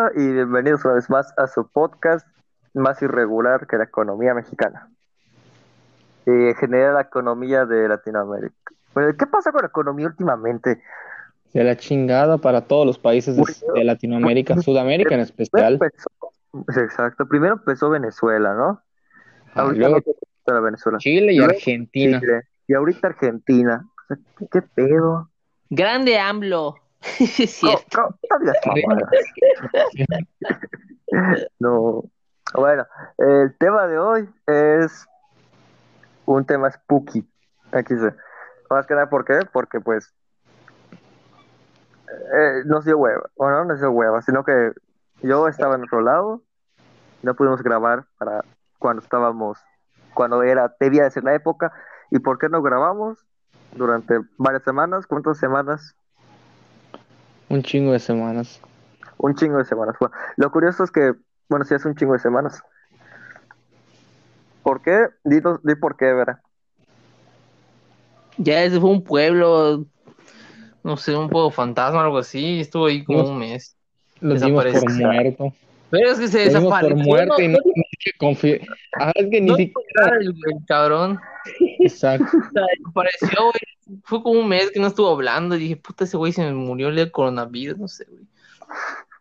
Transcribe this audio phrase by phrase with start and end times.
[0.00, 2.26] Hola y bienvenidos una vez más a su podcast
[2.72, 4.88] más irregular que la economía mexicana.
[6.24, 8.54] Y genera la economía de Latinoamérica.
[8.94, 10.80] Pues, ¿Qué pasa con la economía últimamente?
[11.52, 13.42] De la chingada para todos los países de,
[13.74, 15.74] de Latinoamérica, Sudamérica en especial.
[15.74, 18.80] Empezó- exacto, primero empezó Venezuela, ¿no?
[19.54, 20.98] Ah, Ahorita luego no está Venezuela.
[20.98, 22.20] Chile y Luego Argentina.
[22.20, 23.86] Chile, y ahorita Argentina.
[23.86, 25.28] O sea, ¿qué, qué pedo?
[25.68, 26.76] Grande AMLO.
[27.02, 27.84] Es cierto.
[27.94, 29.10] ¿Cómo- cómo- no digas mamadas.
[31.58, 32.04] No.
[32.54, 32.86] Bueno,
[33.18, 35.06] el tema de hoy es
[36.24, 37.28] un tema spooky.
[37.72, 38.14] Aquí se.
[38.68, 39.40] Más que nada, ¿por qué?
[39.52, 40.14] Porque pues
[42.08, 43.28] eh, nos dio hueva.
[43.36, 44.72] Bueno, no nos dio hueva, sino que
[45.22, 46.42] yo estaba en otro lado.
[47.22, 48.44] No pudimos grabar para
[48.78, 49.58] cuando estábamos,
[50.14, 51.72] cuando era, debía de ser la época.
[52.10, 53.26] ¿Y por qué no grabamos?
[53.72, 55.94] Durante varias semanas, ¿cuántas semanas?
[57.50, 58.60] Un chingo de semanas.
[59.18, 59.96] Un chingo de semanas.
[60.00, 61.12] Bueno, lo curioso es que,
[61.48, 62.62] bueno, sí es un chingo de semanas.
[64.62, 65.06] ¿Por qué?
[65.24, 66.40] Di, di por qué, Vera.
[68.38, 69.84] Ya ese fue un pueblo,
[70.82, 72.60] no sé, un pueblo fantasma o algo así.
[72.60, 73.76] Estuvo ahí como Nos- un mes.
[74.20, 75.06] Los dimos por Desapareció.
[75.12, 75.54] muerto.
[75.90, 77.04] Pero es que se dimos por desapareció.
[77.04, 78.60] muerto y no, no, no hay que confiar.
[78.98, 80.16] Ah, es que ni no siquiera.
[80.20, 81.18] el, el cabrón.
[81.80, 82.26] Exacto.
[82.36, 83.60] O sea, desapareció, güey.
[84.04, 85.56] Fue como un mes que no estuvo hablando.
[85.56, 88.26] Y dije, puta, ese güey se me murió el coronavirus, no sé, güey.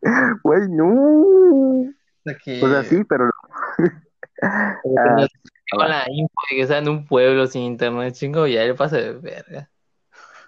[0.44, 0.86] Güey, no.
[0.88, 2.60] O sea que.
[2.62, 3.30] Pues así, pero
[3.78, 3.90] que
[4.42, 8.98] Ah, la info de que está en un pueblo sin internet, chingo, ya le pasa
[8.98, 9.70] de verga.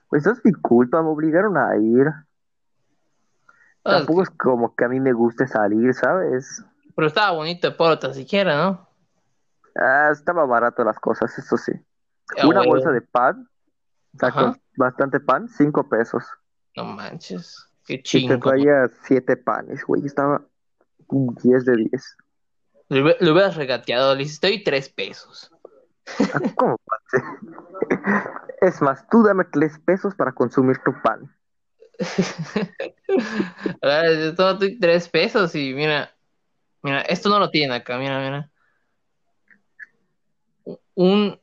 [0.10, 2.08] pues eso es mi culpa, me obligaron a ir.
[3.84, 6.64] Ah, Tampoco es como que a mí me guste salir, ¿sabes?
[6.96, 8.88] Pero estaba bonito el pueblo tan siquiera, ¿no?
[9.76, 11.72] Ah, estaba barato las cosas, eso sí.
[12.38, 13.48] Ah, Una güey, bolsa de pan,
[14.20, 16.24] con bastante pan, cinco pesos.
[16.76, 17.68] No manches.
[17.86, 18.38] Qué Y te chingo.
[18.38, 20.42] traía siete panes, güey, estaba
[21.10, 22.18] 10 de 10.
[22.90, 25.50] Le, le hubieras regateado, le dices, estoy tres pesos.
[26.34, 26.78] Ah, ¿Cómo?
[28.62, 31.36] Es más, tú dame tres pesos para consumir tu pan.
[33.82, 36.16] A ver, yo tomo tres pesos y mira,
[36.84, 38.52] mira, esto no lo tiene acá, mira, mira.
[40.96, 41.40] Un,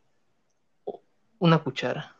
[1.38, 2.17] una cuchara.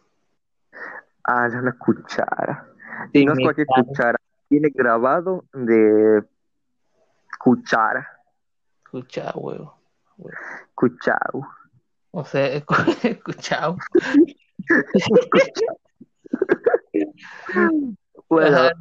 [1.31, 2.66] Ah, una cuchara.
[3.12, 4.19] Y no es cualquier cuchara.
[4.49, 6.25] Tiene grabado de
[7.39, 8.09] cuchara.
[8.91, 9.78] Cuchara, huevo.
[10.75, 11.47] Cuchau.
[12.12, 12.62] O sea,
[13.25, 13.77] cuchao.
[18.28, 18.72] Bueno, Ajá.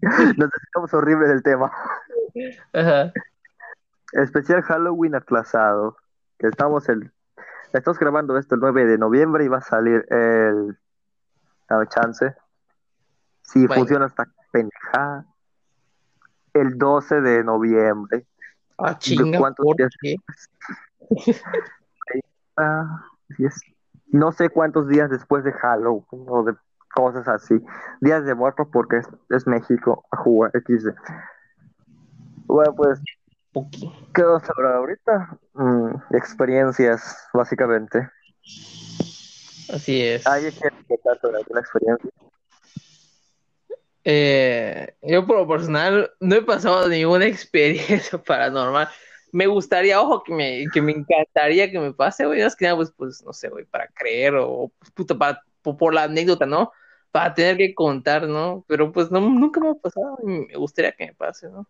[0.00, 1.70] nos desviamos horrible del tema.
[2.72, 3.12] Ajá.
[4.12, 5.96] Especial Halloween atrasado.
[6.38, 7.12] Que estamos el.
[7.72, 10.78] Estamos grabando esto el 9 de noviembre y va a salir el.
[11.68, 12.34] Dame chance.
[13.42, 13.80] Si Bueno.
[13.80, 15.26] funciona esta pendejada.
[16.52, 18.26] El 12 de noviembre.
[18.78, 19.90] Ah, chinga, cuántos ¿por días?
[20.00, 20.16] qué?
[24.08, 26.54] No sé cuántos días después de Halloween o de
[26.94, 27.60] cosas así.
[28.00, 30.90] Días de muertos porque es, es México a jugar XD.
[32.46, 33.00] Bueno, pues,
[33.52, 33.90] Poqui.
[34.14, 35.38] ¿qué vamos a hablar ahorita?
[35.54, 38.08] Mm, experiencias, básicamente.
[39.68, 40.26] Así es.
[40.26, 42.10] ¿Alguien quiere contar sobre alguna experiencia?
[44.04, 48.88] Eh, yo por lo personal no he pasado ninguna experiencia paranormal.
[49.32, 52.40] Me gustaría, ojo, que me, que me encantaría que me pase, güey.
[52.40, 55.76] Es que nada, pues, pues, no sé, güey, para creer o, pues, puta, para, por,
[55.76, 56.70] por la anécdota, ¿no?
[57.10, 58.64] Para tener que contar, ¿no?
[58.68, 61.66] Pero pues no, nunca me ha pasado y me gustaría que me pase, ¿no?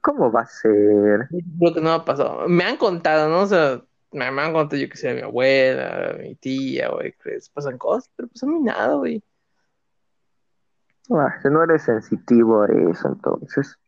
[0.00, 1.28] ¿Cómo va a ser?
[1.58, 2.48] Creo que no me ha pasado.
[2.48, 3.40] Me han contado, ¿no?
[3.40, 3.82] O sea,
[4.12, 7.78] me, me han contado yo que sea mi abuela, mi tía, güey, que les pasan
[7.78, 9.22] cosas, pero pues a mí nada, güey.
[11.10, 13.78] Ah, no eres sensitivo a eso, entonces.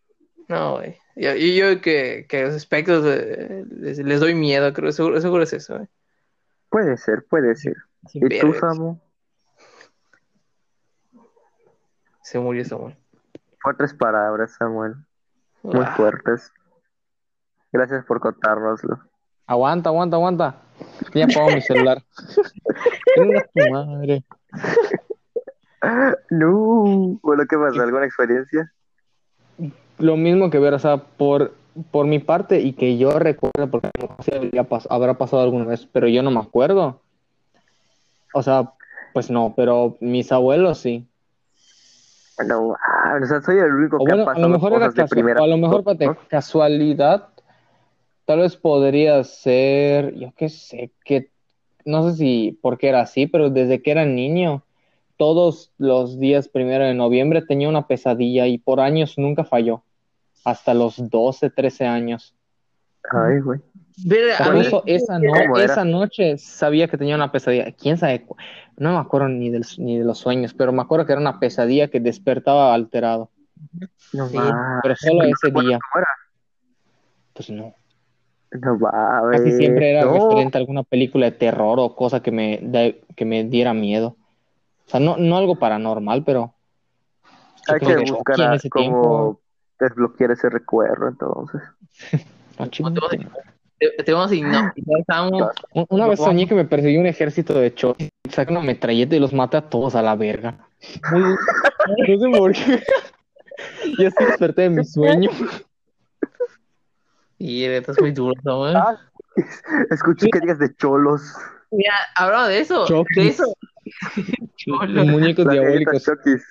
[0.49, 0.97] No, güey.
[1.17, 5.43] Yo, yo, yo que, que los espectros eh, les, les doy miedo, creo, seguro, seguro
[5.43, 5.89] es eso, güey.
[6.71, 7.75] Puede ser, puede ser.
[8.07, 8.53] Sin ¿Y tú.
[8.55, 9.01] Samu?
[12.23, 12.97] Se murió Samuel.
[13.61, 14.97] Fuertes palabras, Samuel.
[15.63, 16.53] Muy Ah, fuertes.
[17.73, 19.08] Gracias por contárnoslo.
[19.49, 20.55] Aguanta, aguanta, aguanta.
[21.15, 22.03] Ya apago mi celular.
[23.17, 24.23] Venga tu madre.
[26.31, 27.19] No.
[27.23, 27.83] Bueno, ¿qué pasa?
[27.85, 28.73] ¿Alguna experiencia?
[29.99, 31.55] Lo mismo que ver, o sea, por,
[31.93, 35.65] por mi parte y que yo recuerdo, porque no sé si pas- habrá pasado alguna
[35.67, 37.01] vez, pero yo no me acuerdo.
[38.35, 38.73] O sea,
[39.15, 41.07] pues no, pero mis abuelos sí.
[42.45, 44.81] No, ah, o sea, soy el único que ha bueno, a lo pasado mejor era
[44.81, 47.29] cosas de casual, primera a lo mejor fíjate, casualidad,
[48.29, 51.31] tal vez podría ser, yo qué sé, que
[51.87, 54.65] no sé si porque era así, pero desde que era niño,
[55.17, 59.83] todos los días primero de noviembre tenía una pesadilla y por años nunca falló.
[60.45, 62.35] hasta los 12, 13 años.
[63.11, 63.61] Ay, güey.
[64.45, 67.73] Por eso esa, noche sabía que tenía una pesadilla.
[67.73, 68.27] ¿Quién sabe?
[68.77, 71.41] No me acuerdo ni, del- ni de los sueños, pero me acuerdo que era una
[71.41, 73.31] pesadilla que despertaba alterado.
[74.13, 74.81] No Sí, mames.
[74.83, 75.79] Pero solo ese ¿Cómo día.
[77.33, 77.75] Pues no.
[78.53, 79.41] No mames.
[79.41, 80.13] Casi siempre era no.
[80.15, 84.17] referente a alguna película de terror o cosa que me, de- que me diera miedo.
[84.87, 86.55] O sea, no, no algo paranormal, pero.
[87.69, 89.03] Hay que buscar a ese tiempo.
[89.03, 89.41] cómo
[89.79, 91.61] desbloquear ese recuerdo, entonces.
[92.59, 92.91] no, chico.
[92.93, 93.43] te vamos a-
[93.79, 94.73] te- te vamos a ignorar.
[95.91, 99.33] Una vez soñé que me persiguió un ejército de choques, saca una metralleta y los
[99.35, 100.57] mata a todos a la verga.
[101.13, 102.83] Muy- No sé por qué.
[103.99, 105.31] Yo sí desperté de mi sueño.
[107.39, 108.75] Y estás muy duro, ¿no, güey?
[108.75, 108.97] Ah,
[109.91, 111.23] escuché que digas de cholos.
[111.71, 113.17] Mira, hablando de eso, Chokis.
[113.17, 113.45] de eso.
[114.67, 115.05] Los Cholo.
[115.05, 116.05] muñecos La diabólicos.
[116.05, 116.43] Chokis.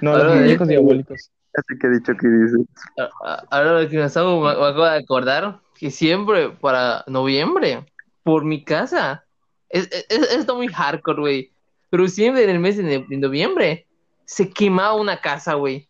[0.00, 1.30] No, los de muñecos eso, diabólicos.
[1.54, 2.56] Así que dicho que dice.
[2.98, 7.86] A- a- Ahora lo que me estaba, me acabo de acordar que siempre para noviembre,
[8.24, 9.24] por mi casa,
[9.68, 11.52] es, es, es- esto muy hardcore, güey.
[11.90, 13.86] Pero siempre en el mes de, de noviembre
[14.24, 15.88] se quemaba una casa, güey.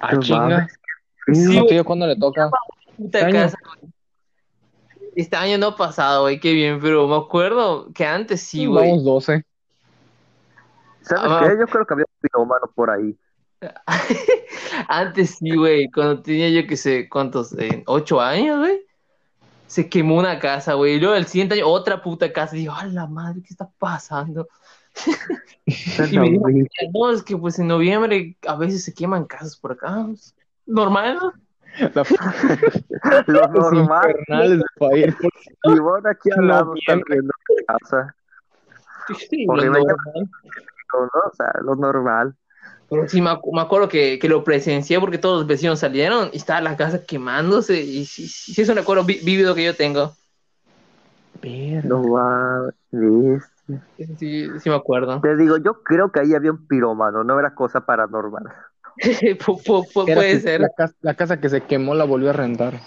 [0.00, 0.68] Ah, chinga.
[1.34, 2.50] Sí, ¿No tío cuándo le toca?
[2.96, 3.52] Puta Este año.
[5.16, 8.88] Este año no ha pasado, güey, qué bien, pero me acuerdo que antes sí, güey.
[8.90, 9.44] Vamos 12.
[11.02, 11.56] ¿Sabes Ah, qué?
[11.58, 13.16] Yo creo que había un pirómano por ahí.
[14.88, 17.52] Antes sí, güey, cuando tenía yo que sé, ¿cuántos?
[17.58, 18.80] Eh, ¿Ocho años, güey?
[19.66, 20.94] Se quemó una casa, güey.
[20.94, 22.54] Y luego el siguiente año otra puta casa.
[22.56, 23.42] Y digo, ¡a la madre!
[23.42, 24.48] ¿Qué está pasando?
[25.66, 26.46] Y me dijo,
[26.94, 30.02] no, es que pues en noviembre a veces se queman casas por acá.
[30.06, 30.34] pues,
[30.68, 31.32] Normal, ¿no?
[33.26, 34.10] Lo Los normal.
[34.10, 35.36] infernales de Firefox.
[35.64, 38.14] Y bueno, aquí al lado están viendo mi casa.
[39.30, 39.96] Sí, lo normal.
[40.92, 41.08] ¿no?
[41.30, 42.34] O sea, lo normal.
[42.90, 46.38] Pero sí, me, me acuerdo que, que lo presencié porque todos los vecinos salieron y
[46.38, 47.80] estaba la casa quemándose.
[47.80, 50.12] Y sí, sí, sí es un recuerdo vi- vívido que yo tengo.
[51.84, 52.70] No va.
[52.90, 53.86] bestia.
[54.18, 55.20] Sí, sí me acuerdo.
[55.20, 58.44] Te digo, yo creo que ahí había un pirómano, no era cosa paranormal.
[59.38, 60.60] Pu- pu- pu- Era puede ser.
[60.60, 62.80] La casa, la casa que se quemó la volvió a rentar.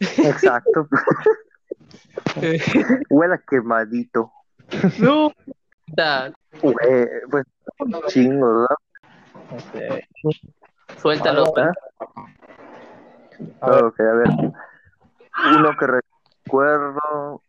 [0.00, 0.88] Exacto.
[3.10, 4.32] Huele a quemadito.
[4.98, 5.32] No.
[5.86, 7.44] Da, Hue- pues
[8.08, 8.76] chingo, ¿verdad?
[9.56, 10.08] Este,
[11.00, 11.52] Suéltalo.
[11.56, 11.72] ¿Ah?
[13.60, 13.84] A ver.
[13.84, 14.28] Ok, a ver.
[15.58, 17.42] Uno que recuerdo.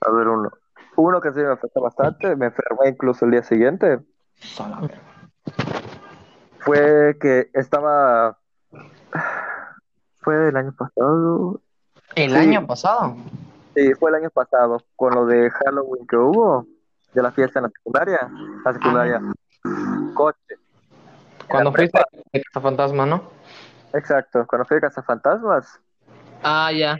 [0.00, 0.50] A ver, uno.
[0.96, 3.98] Uno que sí me afectó bastante, me enfermé incluso el día siguiente.
[4.58, 4.88] verga.
[6.66, 8.36] Fue que estaba.
[10.20, 11.60] Fue el año pasado.
[12.16, 12.36] El Sí.
[12.36, 13.16] año pasado.
[13.76, 16.66] Sí, fue el año pasado, con lo de Halloween que hubo,
[17.14, 18.28] de la fiesta en la secundaria.
[18.64, 19.20] La secundaria.
[20.14, 20.56] Coche.
[21.48, 22.00] Cuando fuiste
[22.32, 23.30] de Casa Fantasma, ¿no?
[23.92, 25.80] Exacto, cuando fui a Casa Fantasmas,
[26.42, 26.96] Ah, ya.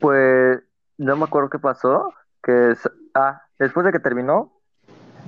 [0.00, 0.60] pues
[0.98, 2.12] no me acuerdo qué pasó.
[2.42, 4.52] Que es- ah, después de que terminó,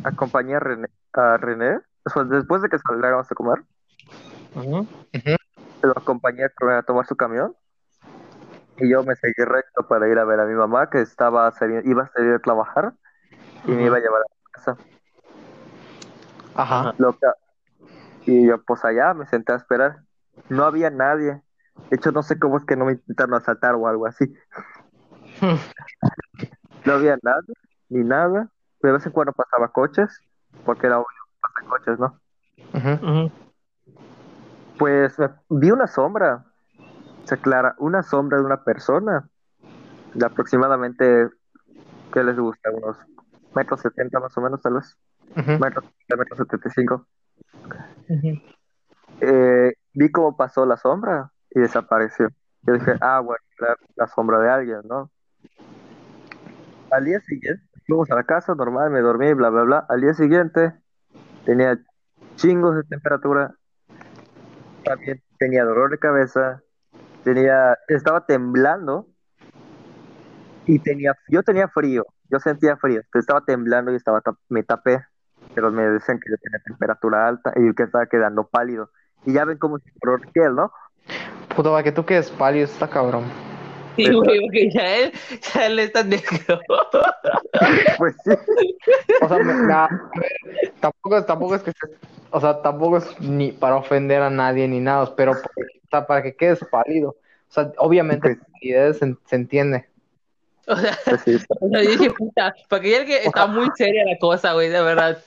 [0.04, 3.64] acompañé a René, a René, o sea, después de que saliéramos a comer,
[4.54, 4.86] Ujú.
[5.82, 7.54] lo acompañé a tomar su camión
[8.78, 11.52] y yo me seguí recto para ir a ver a mi mamá que estaba
[11.84, 12.92] iba a salir a trabajar
[13.66, 14.76] y me iba a llevar a casa.
[16.54, 16.94] Ajá.
[16.98, 17.34] loca.
[18.24, 20.02] Y yo, pues allá me senté a esperar.
[20.48, 21.42] No había nadie.
[21.90, 24.32] De hecho, no sé cómo es que no me intentaron asaltar o algo así.
[26.84, 27.52] No había nadie,
[27.88, 28.48] ni nada.
[28.80, 30.22] De vez en cuando pasaba coches,
[30.64, 31.15] porque era obvio
[31.64, 32.20] coches, ¿no?
[32.74, 32.90] Ujú.
[33.06, 33.32] Ujú.
[34.78, 36.44] Pues me- vi una sombra.
[37.24, 39.28] Se aclara, una sombra de una persona.
[40.14, 41.28] De aproximadamente,
[42.12, 42.70] ¿qué les gusta?
[42.70, 42.96] Unos
[43.54, 44.96] metros setenta más o menos, tal vez.
[45.58, 45.84] Metros,
[46.16, 47.06] metros setenta y cinco.
[49.20, 52.28] Eh, vi cómo pasó la sombra y desapareció.
[52.62, 55.10] Yo dije, ah, bueno, era la sombra de alguien, ¿no?
[56.90, 59.86] Al día siguiente, fuimos a la casa, normal, me dormí, bla, bla, bla.
[59.88, 60.74] Al día siguiente,
[61.46, 61.78] tenía
[62.34, 63.54] chingos de temperatura,
[64.84, 66.60] también tenía dolor de cabeza,
[67.24, 69.06] tenía, estaba temblando
[70.66, 75.02] y tenía, yo tenía frío, yo sentía frío, estaba temblando y estaba, me tapé,
[75.54, 78.90] pero me decían que yo tenía temperatura alta y que estaba quedando pálido.
[79.24, 80.72] Y ya ven cómo es el color piel, ¿no?
[81.54, 83.24] Puto, va que tú quedes pálido, está cabrón.
[83.96, 85.12] Sí, güey, porque ya él,
[85.54, 86.60] ya él está negro.
[87.98, 88.30] Pues sí,
[89.22, 91.72] O sea, me- na- a ver, tampoco, tampoco es que
[92.30, 95.36] o sea, tampoco es ni para ofender a nadie ni nada, pero o
[95.90, 97.10] sea, para que quedes pálido.
[97.48, 99.88] O sea, obviamente Pues- se, se entiende.
[100.66, 101.36] O sea, pues sí.
[101.60, 104.68] o sea, yo dije, puta, para que ya que está muy seria la cosa, güey,
[104.68, 105.18] de verdad.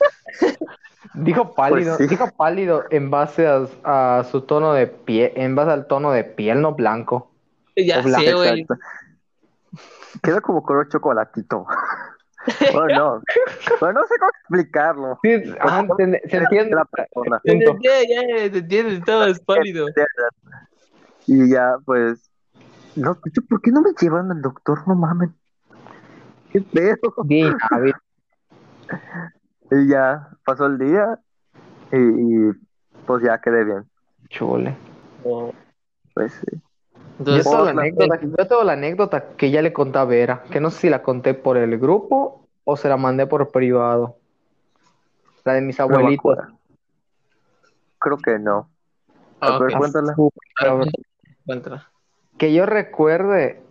[1.15, 2.15] Dijo pálido, Pues sí.
[2.15, 3.65] dijo pálido en base a,
[4.19, 7.31] a su tono de piel, en base al tono de piel, no blanco.
[7.85, 8.65] Ya sé, güey.
[10.23, 11.65] Queda como color chocolatito.
[12.73, 13.21] Bueno, no.
[13.79, 15.19] Bueno, no sé cómo explicarlo.
[15.21, 16.75] Sí, ajá, se, se entiende.
[16.75, 17.41] La persona.
[17.43, 17.77] Ya, Punto.
[17.81, 19.87] ya, ya, te entiendes, estabas pálido.
[21.27, 22.31] Y ya, pues.
[22.95, 24.87] No, yo, ¿por qué no me llevan al doctor?
[24.87, 25.29] No mames.
[26.51, 26.97] Qué pedo.
[27.25, 27.93] Bien, Javi.
[29.71, 31.19] Y ya pasó el día.
[31.91, 32.51] Y, y,
[33.05, 33.83] pues ya quedé bien.
[34.29, 34.75] Chule.
[36.15, 36.61] Pues sí.
[37.19, 40.59] Yo tengo, la anécdota, yo tengo la anécdota que ya le conté a Vera, que
[40.59, 44.17] no sé si la conté por el grupo o se la mandé por privado.
[45.43, 46.37] La de mis abuelitos.
[47.99, 48.69] Creo que no.
[49.41, 50.15] ah, A ver, cuéntala.
[51.43, 51.91] Encuentra.
[52.37, 53.61] Que yo recuerde,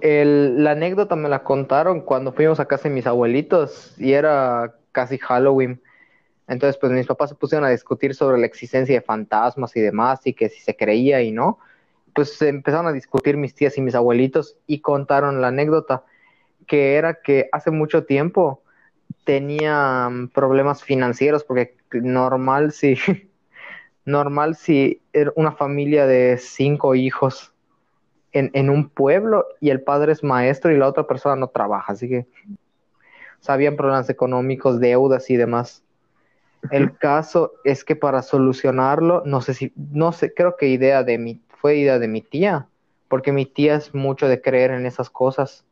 [0.00, 4.74] el- la anécdota me la contaron cuando fuimos a casa de mis abuelitos y era
[4.90, 5.80] casi Halloween.
[6.48, 10.26] Entonces, pues mis papás se pusieron a discutir sobre la existencia de fantasmas y demás,
[10.26, 11.58] y que si se creía y no.
[12.14, 16.04] Pues se empezaron a discutir mis tías y mis abuelitos y contaron la anécdota,
[16.66, 18.62] que era que hace mucho tiempo
[19.24, 22.96] tenían problemas financieros, porque normal si,
[24.04, 27.52] normal si era una familia de cinco hijos
[28.32, 31.92] en, en un pueblo y el padre es maestro y la otra persona no trabaja,
[31.92, 32.26] así que
[33.52, 35.82] habían problemas económicos, deudas y demás.
[36.70, 41.18] El caso es que para solucionarlo, no sé si, no sé, creo que idea de
[41.18, 42.68] mi, fue idea de mi tía,
[43.08, 45.64] porque mi tía es mucho de creer en esas cosas.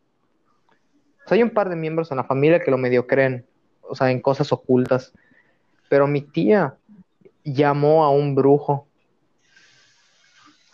[1.22, 3.44] O sea, hay un par de miembros en la familia que lo medio creen,
[3.82, 5.12] o sea, en cosas ocultas,
[5.90, 6.76] pero mi tía
[7.44, 8.86] llamó a un brujo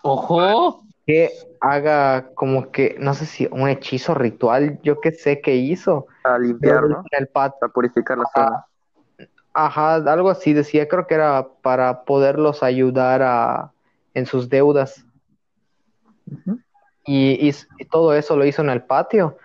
[0.02, 0.84] Ojo.
[1.04, 6.06] que haga como que, no sé si un hechizo ritual, yo qué sé qué hizo.
[6.22, 7.02] A limpiar, ¿no?
[7.10, 7.58] En el patio.
[7.58, 8.66] Para purificar la zona.
[9.52, 13.72] Ajá, algo así decía, creo que era para poderlos ayudar a,
[14.14, 15.04] en sus deudas.
[17.06, 19.38] Y, y- y todo eso lo hizo en el patio,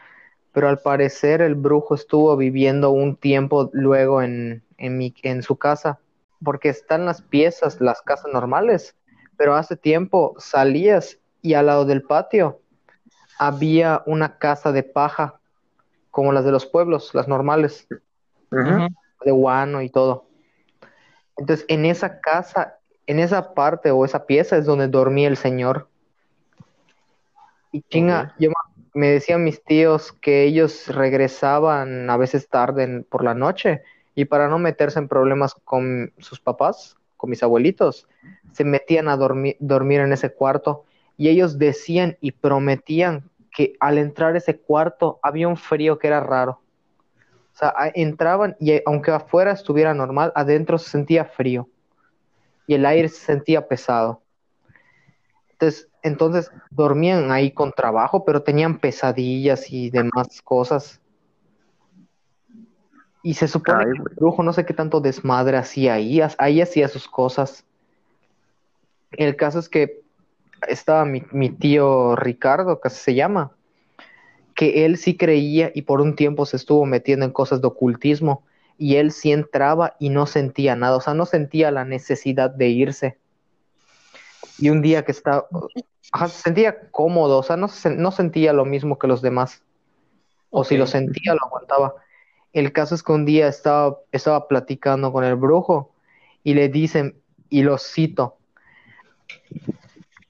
[0.54, 5.58] pero al parecer el brujo estuvo viviendo un tiempo luego en, en, mi, en su
[5.58, 6.00] casa,
[6.44, 8.96] porque están las piezas, las casas normales,
[9.38, 12.62] pero hace tiempo salías y al lado del patio
[13.40, 15.40] había una casa de paja,
[16.12, 17.88] como las de los pueblos, las normales.
[19.26, 20.28] De guano y todo.
[21.38, 25.90] Entonces, en esa casa, en esa parte o esa pieza es donde dormía el señor.
[27.74, 28.52] Y chinga, yo
[28.94, 33.82] me decían mis tíos que ellos regresaban a veces tarde por la noche
[34.14, 38.08] y para no meterse en problemas con sus papás, con mis abuelitos,
[38.52, 40.86] se metían a dormir, dormir en ese cuarto
[41.18, 46.08] y ellos decían y prometían que al entrar a ese cuarto había un frío que
[46.08, 46.62] era raro.
[47.54, 51.68] O sea, entraban y aunque afuera estuviera normal, adentro se sentía frío
[52.68, 54.22] y el aire se sentía pesado.
[55.50, 61.02] Entonces, entonces dormían ahí con trabajo, pero tenían pesadillas y demás cosas.
[63.24, 66.62] Y se supone Ay, que el brujo no sé qué tanto desmadre hacía ahí, ahí
[66.62, 67.66] hacía sus cosas.
[69.12, 70.02] El caso es que
[70.68, 73.52] estaba mi, mi tío Ricardo, que se llama,
[74.56, 78.44] que él sí creía y por un tiempo se estuvo metiendo en cosas de ocultismo
[78.78, 82.70] y él sí entraba y no sentía nada, o sea, no sentía la necesidad de
[82.70, 83.18] irse.
[84.60, 85.48] Y un día que estaba,
[86.12, 89.64] ajá, se sentía cómodo, o sea, no, se- no sentía lo mismo que los demás,
[90.50, 91.96] o si lo sentía, lo aguantaba.
[92.54, 95.92] El caso es que un día estaba, estaba platicando con el brujo
[96.44, 97.20] y le dicen,
[97.50, 98.38] y lo cito,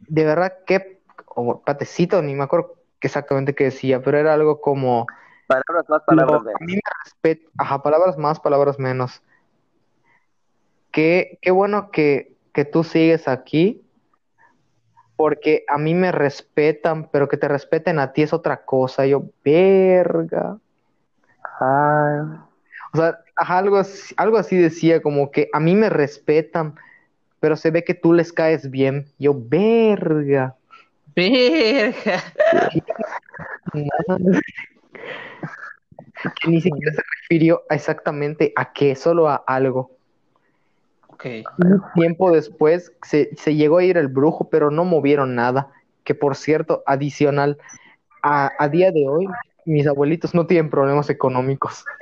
[0.08, 5.08] de verdad que, o patecito, ni me acuerdo exactamente qué decía, pero era algo como,
[5.48, 6.62] Palabras más, palabras menos.
[6.62, 9.22] a mí me respeta, ajá, palabras más, palabras menos.
[10.91, 13.83] Qué, qué bueno que, que tú sigues aquí,
[15.24, 19.06] porque a mí me respetan, pero que te respeten a ti es otra cosa.
[19.06, 20.58] Yo, verga.
[21.62, 22.20] Ay,
[22.94, 26.75] O sea, ajá, algo así, algo así decía, como que a mí me respetan,
[27.39, 29.06] pero se ve que tú les caes bien.
[29.18, 30.58] Yo, verga.
[31.15, 32.22] Verga.
[36.42, 39.93] Que ni siquiera se refirió a exactamente a qué, solo a algo.
[41.58, 45.72] Un tiempo después se, se llegó a ir el brujo, pero no movieron nada.
[46.03, 47.58] Que por cierto, adicional,
[48.22, 49.27] a, a día de hoy,
[49.65, 51.86] mis abuelitos no tienen problemas económicos.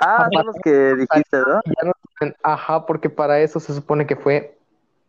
[0.00, 1.60] Ah, son los que dijiste, ¿no?
[1.64, 4.58] Ya no tienen- ajá, porque para eso se supone que fue,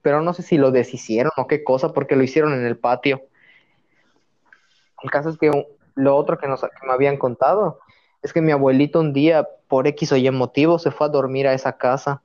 [0.01, 3.21] pero no sé si lo deshicieron o qué cosa, porque lo hicieron en el patio.
[5.01, 5.51] El caso es que
[5.95, 7.79] lo otro que, nos, que me habían contado
[8.21, 11.47] es que mi abuelito un día, por X o Y motivo, se fue a dormir
[11.47, 12.21] a esa casa.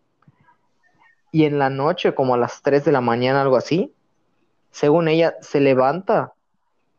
[1.33, 3.93] Y en la noche, como a las 3 de la mañana, algo así,
[4.71, 6.35] según ella, se levanta.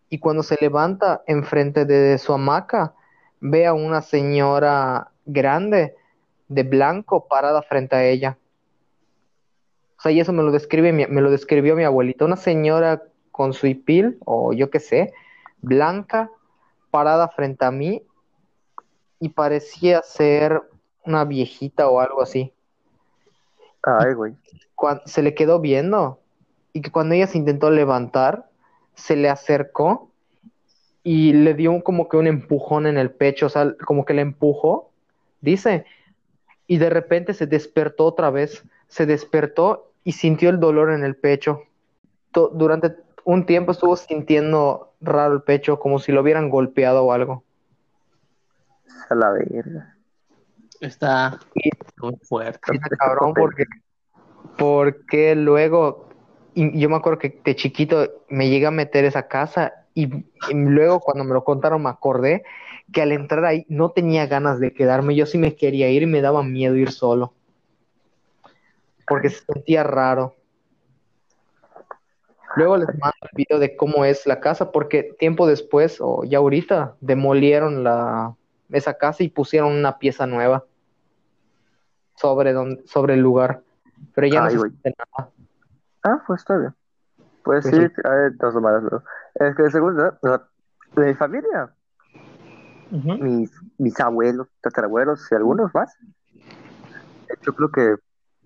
[0.10, 2.96] Y cuando se levanta enfrente de su hamaca,
[3.40, 5.96] ve a una señora grande
[6.48, 8.38] de blanco parada frente a ella.
[9.98, 13.54] O sea, y eso me lo describe, me lo describió mi abuelita, una señora con
[13.54, 15.14] su hipil, o yo qué sé,
[15.62, 16.30] blanca,
[16.92, 18.04] parada frente a mí,
[19.20, 20.62] y parecía ser
[21.06, 22.54] una viejita o algo así.
[23.84, 24.34] Ay, güey.
[25.06, 26.20] Se le quedó viendo,
[26.74, 28.50] y que cuando ella se intentó levantar,
[28.96, 30.10] se le acercó
[31.04, 34.14] y le dio un- como que un empujón en el pecho, o sea, como que
[34.14, 34.90] le empujó,
[35.42, 35.86] dice,
[36.68, 41.16] y de repente se despertó otra vez, se despertó y sintió el dolor en el
[41.16, 41.64] pecho.
[42.32, 47.12] To- durante un tiempo estuvo sintiendo raro el pecho, como si lo hubieran golpeado o
[47.12, 47.44] algo.
[49.10, 49.93] A la verga.
[50.84, 51.40] Está
[52.02, 52.60] muy fuerte.
[52.74, 53.64] Está cabrón, porque,
[54.58, 56.10] porque luego,
[56.54, 60.54] y yo me acuerdo que de chiquito me llegué a meter esa casa y, y
[60.54, 62.44] luego cuando me lo contaron me acordé
[62.92, 66.06] que al entrar ahí no tenía ganas de quedarme, yo sí me quería ir y
[66.06, 67.34] me daba miedo ir solo,
[69.08, 70.36] porque se sentía raro.
[72.58, 76.40] Luego les mando el video de cómo es la casa, porque tiempo después, o ya
[76.40, 78.36] ahorita, demolieron la,
[78.70, 80.66] esa casa y pusieron una pieza nueva
[82.16, 83.62] sobre, donde, sobre el lugar.
[84.14, 85.30] Pero ya no se nada.
[86.04, 86.74] Ah, pues está bien.
[87.44, 88.02] Pues Pues sí, sí.
[88.04, 89.04] a ver, dos malas, ¿no?
[89.36, 90.44] Es que según o sea,
[90.96, 91.74] de mi familia,
[92.92, 95.98] mis, mis abuelos, tatarabuelos y algunos más,
[97.42, 97.96] yo creo que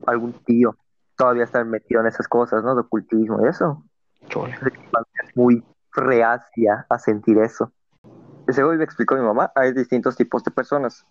[0.05, 0.75] algún tío
[1.15, 2.75] todavía está metido en esas cosas, ¿no?
[2.75, 3.83] De ocultismo y eso.
[4.29, 4.53] Chole.
[4.53, 7.71] Es muy reacia a sentir eso.
[8.47, 11.05] Y según me explicó mi mamá, hay distintos tipos de personas.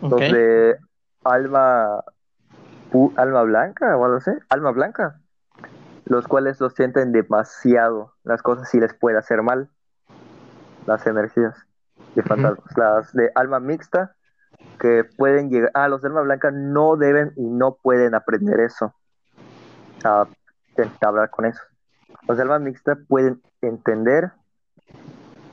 [0.00, 0.22] Ok.
[1.24, 2.04] Alma,
[2.90, 5.20] pu- alma blanca o algo así, alma blanca,
[6.04, 9.70] los cuales lo sienten demasiado, las cosas sí les puede hacer mal,
[10.86, 11.54] las energías
[12.14, 12.76] de fantasmas.
[12.76, 14.14] Las de alma mixta,
[14.78, 18.94] que pueden llegar, ah, los de alma blanca no deben y no pueden aprender eso,
[20.04, 20.26] a
[21.02, 21.62] hablar con eso.
[22.26, 24.32] Los de alma mixta pueden entender,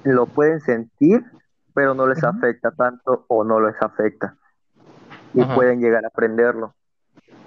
[0.03, 1.25] lo pueden sentir,
[1.73, 4.37] pero no les afecta tanto o no les afecta.
[5.35, 5.53] Y Ajá.
[5.53, 6.73] pueden llegar a aprenderlo.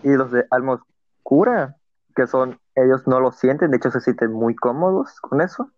[0.05, 1.75] Y los de alma oscura,
[2.15, 5.71] que son, ellos no lo sienten, de hecho se sienten muy cómodos con eso.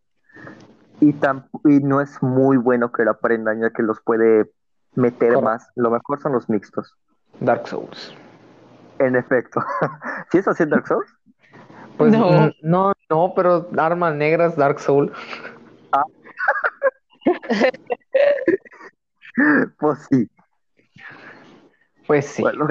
[1.01, 4.51] Y, tam- y no es muy bueno que lo aprendan, ya que los puede
[4.95, 5.43] meter Correcto.
[5.43, 5.71] más.
[5.77, 6.95] Lo mejor son los mixtos.
[7.41, 8.15] Dark Souls.
[8.99, 9.63] En efecto.
[10.31, 11.09] ¿Sí es haciendo Dark Souls?
[11.97, 12.31] Pues No.
[12.31, 15.13] no, no, no, pero armas negras, Dark Soul.
[19.79, 20.29] Pues sí.
[22.11, 22.43] Pues sí.
[22.43, 22.67] Bueno,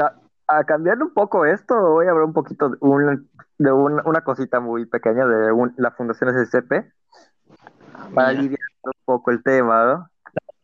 [0.47, 4.02] a, a cambiar un poco esto, voy a hablar un poquito de, un- de un-
[4.06, 6.91] una cosita muy pequeña de un- la Fundación SCP
[8.13, 10.10] para aliviar un poco el tema, ¿no?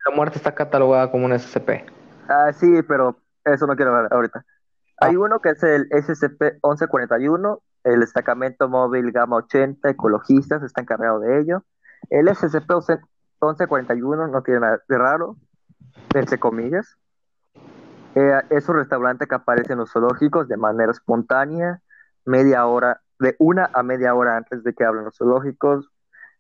[0.10, 1.86] La muerte está catalogada como un SCP.
[2.28, 4.44] Ah, sí, pero eso no quiero hablar ahorita.
[5.00, 5.06] Ah.
[5.06, 11.40] Hay uno que es el SCP-1141, el destacamento móvil Gamma 80, ecologistas, está encargado de
[11.40, 11.64] ello.
[12.10, 15.38] El SCP-1141 no tiene nada de raro,
[16.14, 16.98] entre comillas.
[18.16, 21.82] Eh, es un restaurante que aparece en los zoológicos de manera espontánea,
[22.26, 25.90] media hora, de una a media hora antes de que hablen los zoológicos.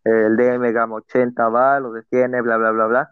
[0.03, 3.09] El DM Gamma 80 va, lo detiene, bla, bla, bla, bla.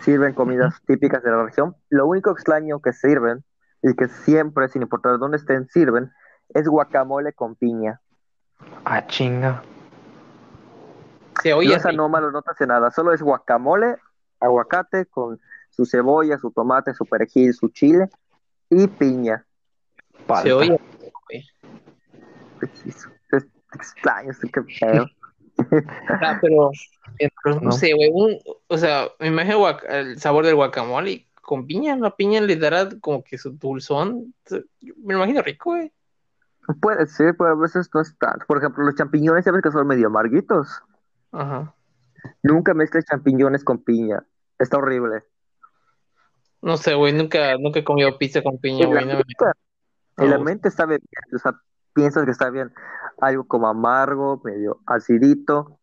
[0.00, 1.74] Sirven comidas típicas de la región.
[1.88, 3.44] Lo único extraño que sirven,
[3.82, 6.12] y que siempre, sin importar dónde estén, sirven,
[6.50, 8.00] es guacamole con piña.
[8.84, 9.62] Ah, chinga.
[11.42, 11.94] Se No oye es así.
[11.94, 12.90] anómalo, no te hace nada.
[12.90, 13.96] Solo es guacamole,
[14.40, 15.40] aguacate con
[15.78, 18.08] su cebolla, su tomate, su perejil, su chile
[18.68, 19.46] y piña.
[20.26, 20.42] Palta.
[20.42, 20.76] Se oye.
[22.60, 25.06] Es, es extraño, sí, qué feo.
[26.08, 26.70] Ah, pero
[27.20, 27.72] Mientras no no.
[27.72, 28.10] sé, güey.
[28.12, 31.96] un- o sea, me imagino el sabor del guacamole con piña.
[31.96, 34.34] La piña le dará como que su dulzón.
[34.50, 35.92] Me lo imagino rico, güey.
[36.80, 38.44] Puede ser, pero a veces no es tanto.
[38.46, 40.82] Por ejemplo, los champiñones, sabes que son medio amarguitos.
[41.30, 41.72] Ajá.
[42.42, 44.24] Nunca mezcles champiñones con piña.
[44.58, 45.22] Está horrible.
[46.62, 47.12] No sé, güey.
[47.12, 49.00] Nunca, nunca he comido pizza con piña, güey.
[49.04, 49.34] no me- mente,
[50.16, 51.52] no en la mente sabe bien, o sea,
[51.94, 52.72] piensas que está bien.
[53.20, 55.78] Algo como amargo, medio acidito,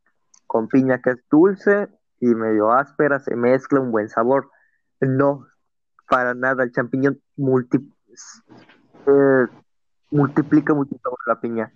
[0.47, 1.87] con piña que es dulce
[2.19, 4.51] y medio áspera, se mezcla un buen sabor.
[4.99, 5.45] No,
[6.09, 6.63] para nada.
[6.63, 7.91] El champiñón multi-
[9.07, 9.47] eh,
[10.11, 11.71] multiplica mucho el sabor de la piña.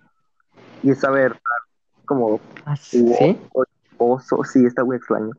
[0.82, 1.38] Y es saber
[2.06, 3.38] como Ah, ¿Sí?
[3.98, 5.30] oso, sí, está muy extraño.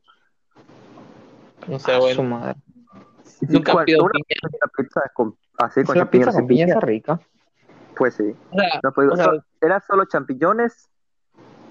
[1.68, 2.16] No sé, Ah, güey.
[2.16, 2.56] su madre.
[3.42, 3.86] Nunca ¿Cuál?
[3.86, 4.68] pido Una piña.
[4.78, 7.20] pizza con, así con la pizza piña está rica.
[7.96, 8.36] Pues sí.
[8.52, 10.90] O sea, No, pues, o sea, so- era solo champiñones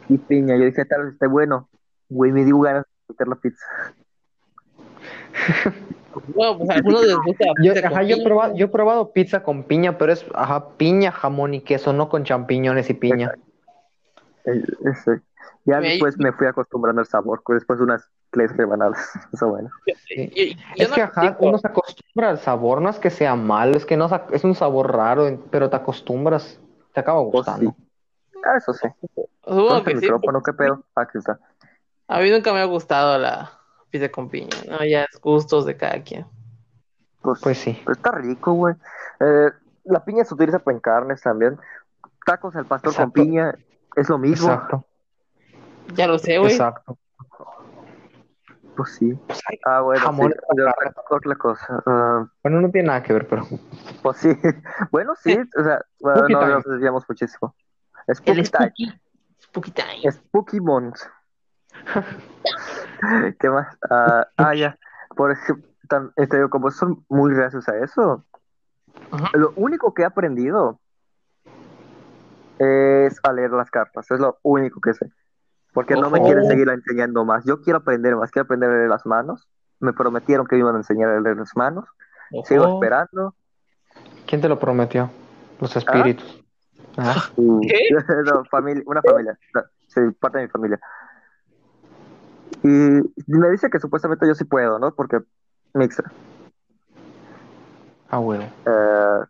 [0.08, 0.56] y piña.
[0.56, 1.68] Yo dije, tal vez esté bueno.
[2.08, 3.64] Güey, me dio ganas de meter la pizza.
[6.34, 9.42] bueno, pues algunos les gusta la Yo, ajá, yo, he probado, yo he probado pizza
[9.42, 13.32] con piña, pero es ajá, piña, jamón y queso, no con champiñones y piña.
[14.44, 15.20] Eh, ese.
[15.64, 17.42] Ya después me fui acostumbrando al sabor.
[17.48, 18.98] Después de unas tres rebanadas.
[19.32, 19.70] Eso bueno.
[19.86, 23.34] Yo- yo Es no que ajá, uno se acostumbra al sabor, no es que sea
[23.36, 26.58] malo, es que no es un sabor raro, pero te acostumbras,
[26.92, 27.70] te acaba Pues gustando.
[27.76, 28.38] sí.
[28.44, 28.88] Ah, eso sí.
[29.44, 30.02] Supongo que el sí.
[30.06, 30.84] micrófono, ¿qué pedo?
[30.94, 31.38] Aquí está.
[32.08, 33.52] A mí nunca me ha gustado la
[33.90, 34.48] pizza con piña.
[34.68, 36.26] No, ya es gustos de cada quien.
[37.20, 37.78] Pues, Pues sí.
[37.84, 38.74] pues está rico, güey.
[39.20, 39.50] Eh,
[39.84, 41.58] la piña se utiliza para en carnes también.
[42.24, 43.54] Tacos al pastor con piña
[43.96, 44.48] es lo mismo.
[44.52, 44.84] Exacto,
[45.94, 46.52] Ya lo sé, güey.
[46.52, 46.96] exacto.
[48.76, 49.12] Pues sí.
[49.26, 50.38] Pues hay- Ah, bueno, Jamón sí.
[50.56, 51.82] De otra, otra cosa.
[51.86, 53.46] Ah, Bueno, no tiene nada que ver, pero
[54.02, 54.28] pues sí.
[54.90, 55.36] Bueno, sí.
[55.58, 57.54] O sea, bueno, Spooky no nos desviamos muchísimo.
[58.06, 58.44] El Spooky time.
[58.70, 59.00] spooky.
[59.40, 60.12] Spooky time.
[60.12, 60.96] Spooky Month.
[63.40, 63.76] ¿Qué más?
[63.90, 64.78] Ah, ah, ya.
[65.16, 65.68] Por ejemplo,
[66.16, 68.24] este, como son muy reacios a eso,
[69.10, 69.30] Ajá.
[69.34, 70.80] lo único que he aprendido
[72.58, 74.10] es a leer las cartas.
[74.10, 75.10] Es lo único que sé.
[75.72, 77.44] Porque no me quieren seguir enseñando más.
[77.44, 78.30] Yo quiero aprender más.
[78.30, 79.48] Quiero aprender a leer las manos.
[79.78, 81.84] Me prometieron que me iban a enseñar a leer las manos.
[82.44, 83.34] Sigo esperando.
[84.26, 85.10] ¿quién te lo prometió?
[85.60, 86.44] Los espíritus.
[86.96, 87.88] Ah, Uh, ¿Qué?
[88.26, 89.38] no, familia, una familia.
[89.54, 90.78] No, Sí, parte de mi familia.
[92.62, 94.92] Y me dice que supuestamente yo sí puedo, ¿no?
[94.94, 95.18] Porque
[95.74, 96.12] mixta.
[98.10, 98.42] ah, huevo.
[98.44, 99.24] Eh,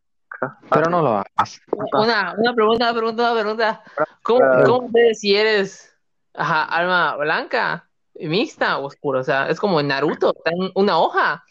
[0.71, 1.61] Pero no lo hagas.
[1.93, 3.83] Una, una pregunta, una pregunta, una pregunta.
[4.23, 4.63] ¿Cómo, Ah.
[4.67, 5.90] cómo sabes si eres
[6.35, 9.21] ajá, alma blanca, mixta o oscura?
[9.21, 11.45] O sea, es como en Naruto, te dan una hoja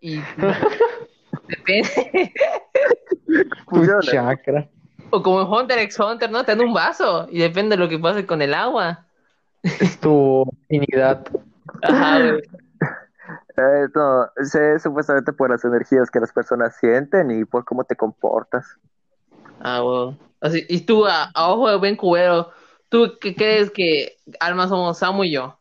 [0.00, 0.20] y
[1.48, 2.32] depende.
[4.02, 4.68] Chakra.
[5.10, 6.44] O como en Hunter x Hunter, ¿no?
[6.44, 9.06] Te dan un vaso y depende de lo que pase con el agua.
[9.62, 11.26] Es tu afinidad.
[11.82, 12.42] Ajá, güey.
[13.56, 17.94] Eh, no, sé supuestamente por las energías que las personas sienten y por cómo te
[17.94, 18.66] comportas.
[19.60, 20.16] Ah, güey.
[20.40, 22.50] Así, y tú, a, a ojo de buen cubero,
[22.94, 25.58] ¿tú qué crees que almas somos Samu y yo?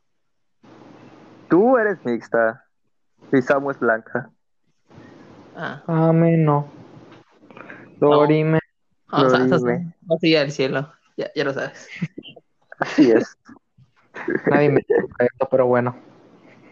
[1.50, 2.64] Tú eres mixta
[3.32, 4.30] y Samu es blanca.
[5.56, 6.68] Ah, Amén, no.
[8.00, 8.60] Dorime.
[9.08, 9.96] vamos a, Lo vamos a- dime.
[10.02, 10.94] vamos a ir al cielo.
[11.18, 11.90] Ya, ya lo sabes.
[12.78, 13.36] Así es.
[14.52, 15.96] Nadie me dijo esto, pero bueno.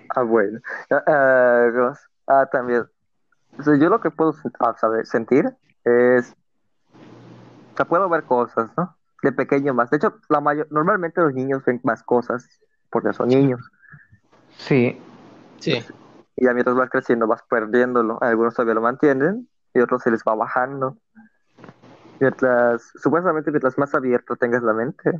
[0.10, 0.60] Ah, bueno.
[0.91, 1.93] Ah, ah.
[2.28, 2.86] Ah, también.
[3.58, 5.45] O sea, yo lo que puedo ah, saber, sentir
[5.86, 6.36] es.
[7.74, 8.95] O sea, puedo ver cosas, ¿no?
[9.21, 9.89] De pequeño más.
[9.89, 12.47] De hecho, la mayor, normalmente los niños ven más cosas
[12.89, 13.62] porque son niños.
[14.57, 14.99] Sí.
[15.60, 15.84] Sí.
[16.36, 18.17] Y ya mientras vas creciendo vas perdiéndolo.
[18.21, 20.97] Algunos todavía lo mantienen y otros se les va bajando.
[22.19, 25.12] Mientras, supuestamente, mientras más abierto tengas la mente,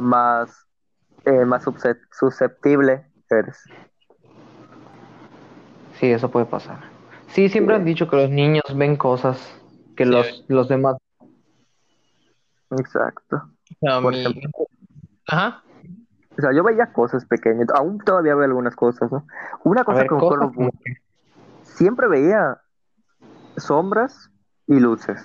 [0.00, 0.66] más,
[1.24, 1.64] eh, más
[2.10, 3.62] susceptible eres.
[5.94, 6.80] Sí, eso puede pasar.
[7.28, 9.60] Sí, siempre han dicho que los niños ven cosas
[9.96, 10.10] que Sí.
[10.10, 10.96] los, los demás.
[12.78, 13.42] Exacto.
[13.80, 14.50] No, Por mi- ejemplo.
[15.28, 15.62] Ajá.
[16.36, 19.26] O sea, yo veía cosas pequeñas, aún todavía veo algunas cosas, ¿no?
[19.62, 20.70] Una A cosa ver, que me acuerdo como
[21.62, 22.60] siempre veía
[23.56, 24.30] sombras
[24.66, 25.24] y luces.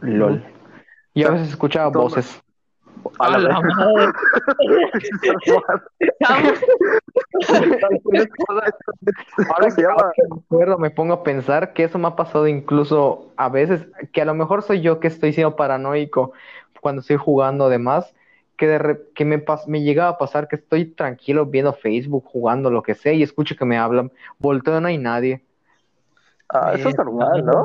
[0.00, 0.44] LOL.
[1.14, 2.42] Y a O sea, veces escuchaba voces.
[3.20, 3.74] A A la la vez.
[3.76, 4.12] madre.
[9.48, 13.86] Ahora que, acuerdo, me pongo a pensar que eso me ha pasado incluso a veces,
[14.12, 16.32] que a lo mejor soy yo que estoy siendo paranoico
[16.80, 18.14] cuando estoy jugando además,
[18.56, 22.24] que, de re- que me, pas- me llega a pasar que estoy tranquilo viendo Facebook,
[22.26, 25.44] jugando lo que sea y escucho que me hablan, volteo no hay nadie.
[26.50, 27.60] Ah, eso es normal, ¿no?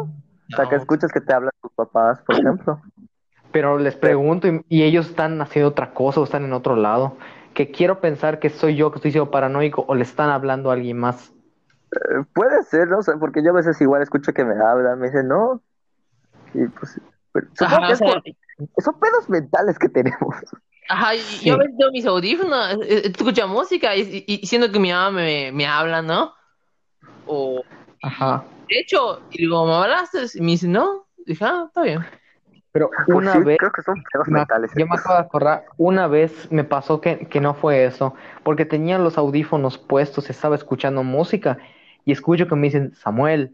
[0.51, 0.81] O sea, que No.
[0.81, 2.81] escuchas que te hablan tus papás, por ejemplo.
[3.51, 7.17] Pero les pregunto y, y ellos están haciendo otra cosa o están en otro lado,
[7.53, 10.73] que quiero pensar que soy yo que estoy siendo paranoico o le están hablando a
[10.73, 11.31] alguien más.
[11.91, 12.99] Eh, puede ser, ¿no?
[12.99, 15.61] O sea, porque yo a veces igual escucho que me hablan, me dicen, no.
[16.53, 16.99] Y pues,
[17.31, 20.35] pero supongo Ajá, que o es sea, por- son pedos mentales que tenemos.
[20.89, 21.45] ajá, y- Sí.
[21.45, 24.79] yo a veces tengo mis audífonos, eh, eh, escucho música y, y, y siento que
[24.79, 26.33] mi mamá me, me habla, ¿no?
[27.25, 27.63] O,
[28.01, 28.43] Ajá.
[28.69, 30.19] de hecho, y digo, ¿me hablaste?
[30.35, 31.07] Y me dice, no.
[31.25, 32.01] Dije, ah, está bien.
[32.73, 33.57] Pero Pues una sí, vez...
[33.59, 34.71] creo que son pedos Me- mentales.
[34.75, 38.65] yo me acabo de acordar, una vez me pasó que, que no fue eso, porque
[38.65, 41.59] tenía los audífonos puestos, estaba escuchando música
[42.03, 43.53] y escucho que me dicen Samuel,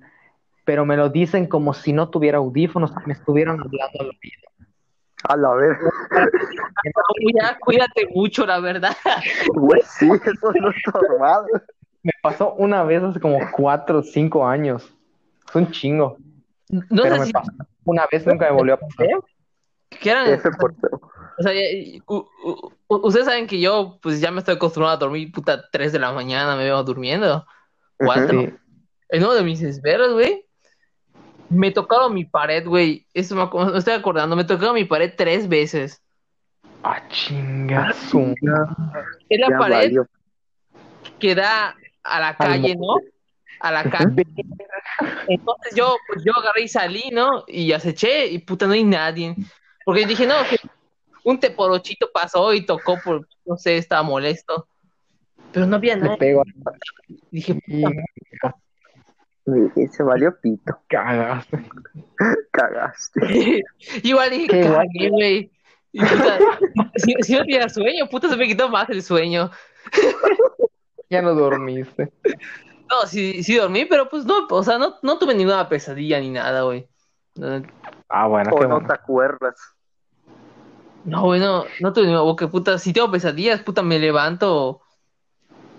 [0.65, 4.49] pero me lo dicen como si no tuviera audífonos, me estuvieran hablando al oído.
[5.27, 5.77] A la ver,
[7.21, 8.95] Cuida- cuídate mucho, la verdad.
[9.53, 11.45] güey, sí, eso no es normal.
[12.03, 14.95] me pasó una vez hace como cuatro o cinco años.
[15.47, 16.17] Es un chingo.
[16.69, 17.51] No pero sé me si pasó
[17.89, 19.08] una vez, nunca me volvió a pasar.
[19.89, 21.02] que eran, Ese portero.
[21.38, 21.52] o sea,
[22.08, 22.73] u- u-
[23.08, 26.12] ustedes saben que yo, pues ya me estoy acostumbrado a dormir, puta, 3 de la
[26.12, 27.45] mañana me veo durmiendo.
[27.97, 28.41] Cuatro.
[28.41, 28.54] Sí.
[29.10, 30.45] En uno de mis esferos, güey,
[31.49, 33.08] me tocaron mi pared, güey.
[33.13, 36.02] Eso me, estoy acordando, me tocaron mi pared tres veces.
[36.84, 38.19] Ah, chingazo.
[39.30, 40.08] Es la Ya pared valió.
[41.17, 42.97] que da a la calle, ¿no?
[43.62, 44.26] A la calle.
[45.28, 47.43] Entonces yo, pues yo agarré y salí, ¿no?
[47.48, 49.36] Y aceché y puta, no hay nadie.
[49.86, 50.58] Porque dije, no, que
[51.24, 54.67] un teporochito pasó y tocó por, no sé, estaba molesto.
[55.52, 56.17] Pero no había Le nadie.
[56.17, 56.43] pego
[57.32, 58.56] Dije, y puta,
[59.76, 60.80] Y se valió pito.
[60.88, 61.60] cagaste.
[62.52, 63.63] Cagaste.
[64.04, 65.52] Igual dije, cagué, güey.
[66.98, 69.50] Si, si no tenía sueño, puta, se me quitó más el sueño.
[71.10, 72.12] Ya no dormiste.
[72.89, 76.30] No, sí, sí dormí, pero pues no, o sea, no, no tuve ninguna pesadilla ni
[76.32, 76.88] nada, güey.
[78.10, 78.88] Ah, bueno, O qué no bueno.
[78.88, 79.56] te acuerdas.
[81.06, 84.82] No, güey, no, no tuve ninguna, porque puta, si tengo pesadillas, puta, me levanto.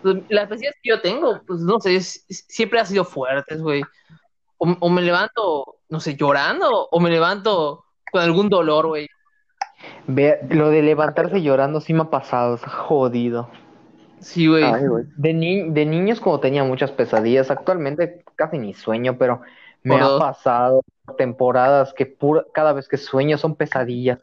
[0.02, 3.82] Las pesadillas que yo tengo, pues no sé, es- siempre han sido fuertes, güey.
[4.58, 9.08] O, o me levanto, no sé, llorando, o me levanto con algún dolor, güey.
[10.06, 13.50] Ve, lo de levantarse llorando sí me ha pasado, es jodido.
[14.20, 14.64] Sí, güey.
[14.64, 15.04] Ay, güey.
[15.16, 19.40] De, ni- de niños como tenía muchas pesadillas, actualmente casi ni sueño, pero
[19.82, 20.82] me ha pasado
[21.16, 24.20] temporadas que pura, cada vez que sueño son pesadillas.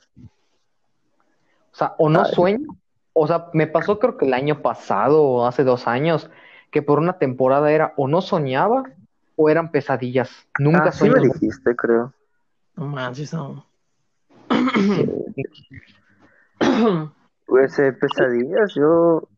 [1.72, 2.32] O sea, o no Ay.
[2.34, 2.68] sueño,
[3.14, 6.30] o sea, me pasó creo que el año pasado o hace dos años,
[6.72, 8.84] que por una temporada era o no soñaba
[9.36, 10.30] o eran pesadillas.
[10.60, 11.34] Nunca Ah, sí me sueño.
[11.34, 12.14] dijiste, creo.
[12.76, 13.66] No manches, no.
[17.46, 19.30] Pues eh, pesadillas, yo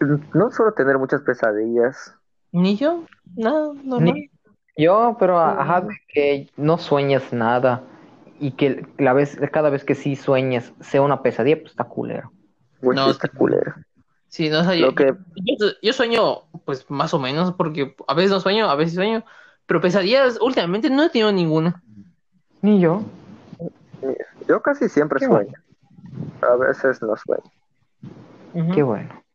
[0.00, 2.14] no suelo tener muchas pesadillas.
[2.52, 3.04] ¿Ni yo?
[3.36, 4.00] No, no.
[4.00, 4.30] Ni-
[4.76, 7.82] Yo, pero ajá, de que no sueñes nada
[8.38, 12.30] y que la vez, cada vez que sí sueñes sea una pesadilla, pues está culero.
[12.82, 13.74] No, sí está culero.
[14.28, 17.96] Sí, no, o sea, yo, Lo que, yo, yo sueño, pues más o menos, porque
[18.06, 19.24] a veces no sueño, a veces sueño,
[19.66, 21.82] pero pesadillas últimamente no he tenido ninguna.
[22.60, 23.02] Ni yo.
[24.46, 25.52] yo casi siempre Qué sueño.
[26.42, 28.72] A veces no sueño.
[28.74, 29.25] Qué bueno.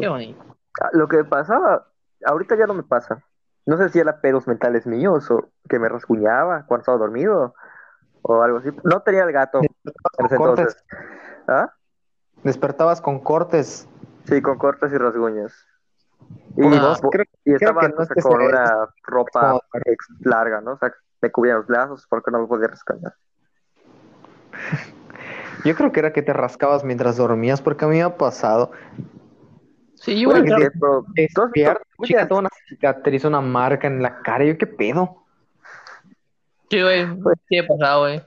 [0.00, 0.44] Qué bonito.
[0.80, 1.88] Ah, Lo que pasaba,
[2.24, 3.22] ahorita ya no me pasa.
[3.66, 7.54] No sé si era pedos mentales míos o que me rasguñaba cuando estaba dormido
[8.22, 8.70] o algo así.
[8.84, 10.76] No tenía el gato en ese Cortes.
[10.76, 10.84] entonces.
[11.46, 11.72] ¿Ah?
[12.42, 13.86] Despertabas con cortes.
[14.24, 15.66] Sí, con cortes y rasguños.
[16.56, 19.60] Y, dos, creo- y creo estaba que no no sé, es que con una ropa
[19.84, 20.72] ex- larga, ¿no?
[20.72, 23.14] O sea, me cubrían los brazos porque no me podía rascañar.
[25.64, 28.72] Yo creo que era que te rascabas mientras dormías, porque a mí me ha pasado.
[30.00, 30.42] Sí, igual.
[30.42, 34.22] Oye, Sí, pero- ¿tú has visto Despierto, chica, toda una cicatriz, una marca en la
[34.22, 34.44] cara.
[34.44, 35.24] Yo, ¿qué pedo?
[36.70, 37.06] Sí, güey.
[37.48, 38.22] Sí, he pasado, güey.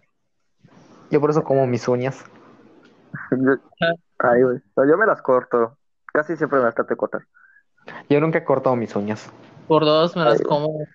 [1.10, 2.24] Yo por eso como mis uñas.
[4.20, 4.60] Ay, güey.
[4.76, 5.78] No, yo me las corto.
[6.12, 7.22] Casi siempre me las trato de cortar.
[8.08, 9.32] Yo nunca he cortado mis uñas.
[9.68, 10.86] Por dos me las Ay, como.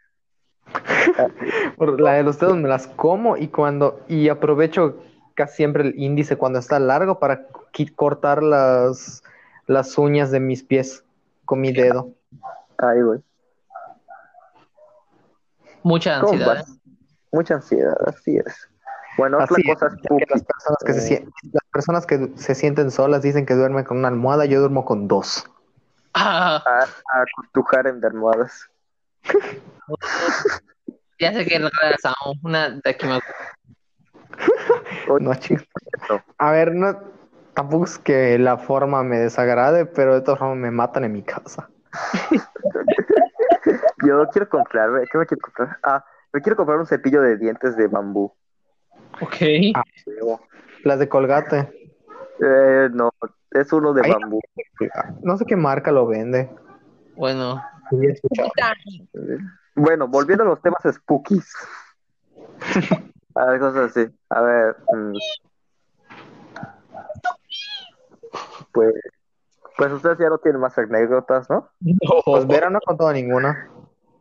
[1.77, 5.03] Por la de los dedos me las como y cuando y aprovecho
[5.35, 7.47] casi siempre el índice cuando está largo para
[7.97, 9.23] cortar las
[9.69, 11.05] las uñas de mis pies
[11.45, 12.11] con mi dedo.
[12.79, 13.21] Ay, güey.
[15.83, 16.67] Mucha ¿Cómo ansiedad.
[17.31, 18.69] Mucha ansiedad, así es.
[19.17, 21.29] Bueno, otra Así cosa es, es que las personas que se Eh.
[21.53, 25.07] las personas que se sienten solas dicen que duermen con una almohada, yo duermo con
[25.07, 25.49] dos.
[26.15, 26.83] Ah, A,
[27.21, 28.69] a tu harem de almohadas.
[31.21, 33.07] ya sé que a una de aquí
[35.09, 35.67] Oye, No, chicos.
[36.09, 36.23] no.
[36.39, 36.99] A ver, no
[37.59, 41.25] tampoco es que la forma me desagrade, pero de todas formas me matan en mi
[41.25, 41.69] casa.
[44.07, 45.77] Yo quiero comprar, ¿qué me quiero comprar?
[45.83, 48.33] Ah, me quiero comprar un cepillo de dientes de bambú.
[49.21, 49.35] Ok.
[49.75, 49.83] Ah,
[50.85, 51.69] Las de Colgate.
[52.41, 53.11] Eh, no,
[53.51, 54.41] es uno de Ahí- bambú.
[55.23, 56.49] No sé qué marca lo vende.
[57.17, 57.61] Bueno.
[59.75, 61.53] Bueno, volviendo a los temas spookies.
[63.35, 64.09] A ver, cosas así.
[64.31, 64.77] A ver.
[64.95, 65.17] mm.
[68.73, 68.95] Pues,
[69.77, 71.69] pues ustedes ya no tienen más anécdotas, ¿no?
[72.25, 73.71] Pues Vera no ha contado ninguna.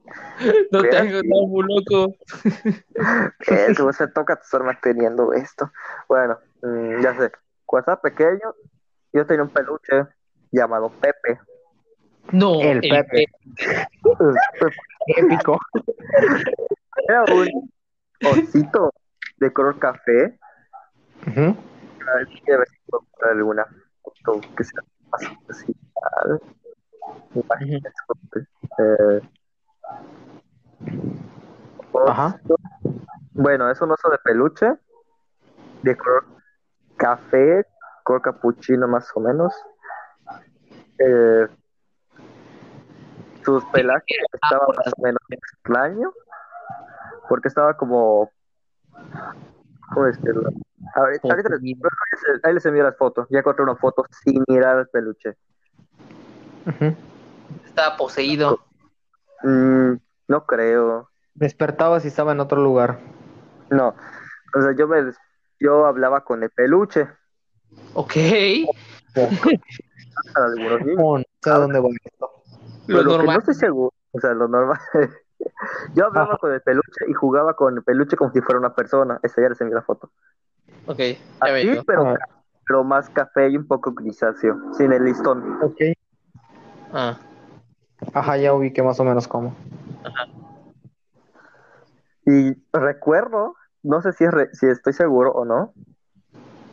[0.71, 0.87] No sí.
[1.25, 2.15] no, muy loco.
[3.47, 5.69] Eso, se toca estar manteniendo esto.
[6.07, 7.31] Bueno, mm, ya sé.
[7.65, 8.55] Cuando estaba pequeño,
[9.11, 10.05] yo tenía un peluche
[10.51, 11.39] llamado Pepe.
[12.31, 13.25] No, El Pepe.
[15.07, 15.59] Épico.
[17.07, 17.71] Era un
[18.25, 18.93] osito
[19.37, 20.37] de color café.
[21.27, 21.41] Ujú.
[21.41, 23.05] A ver si a ver si puedo
[24.55, 26.41] que sea más especial.
[28.79, 29.21] Eh,
[32.07, 32.39] Ajá.
[33.31, 34.73] Bueno, es un oso de peluche,
[35.83, 36.25] de color
[36.95, 37.65] café,
[38.03, 39.53] color capuchino más o menos.
[40.99, 41.47] Eh,
[43.43, 46.11] sus pelajes estaban más o menos extraño,
[47.29, 48.29] porque estaba como...
[49.93, 50.49] ¿Cómo decirlo?
[50.95, 51.61] Ahorita, ahorita les,
[52.43, 53.27] ahí les envío las fotos.
[53.29, 55.35] Ya encontré una foto sin mirar al peluche.
[56.65, 56.95] Ujú.
[57.65, 58.59] Estaba poseído.
[59.43, 59.93] Mm,
[60.27, 61.09] no creo.
[61.35, 62.99] Despertabas y estaba en otro lugar.
[63.69, 63.95] No.
[64.55, 65.17] O sea, yo me des-
[65.59, 67.07] yo hablaba con el peluche
[67.93, 68.13] Ok.
[70.35, 71.01] algunos niños.
[71.03, 72.29] Oh, no sé a dónde voy esto.
[72.87, 73.35] Lo que normal.
[73.35, 73.93] no estoy seguro.
[74.11, 74.79] O sea, lo normal.
[75.93, 76.37] yo hablaba Ajá.
[76.39, 79.19] con el peluche y jugaba con el peluche como si fuera una persona.
[79.23, 80.09] Esa ya les envié la foto.
[80.85, 81.83] Ok, ya Así, veo.
[81.85, 82.17] pero, Ah.
[82.67, 85.59] pero más café y un poco grisáceo, sin el listón.
[85.63, 85.81] Ok.
[86.93, 87.17] Ah,
[88.13, 89.55] Ajá, ya ubiqué más o menos cómo.
[92.25, 95.73] Y recuerdo, no sé si, es re- si estoy seguro o no,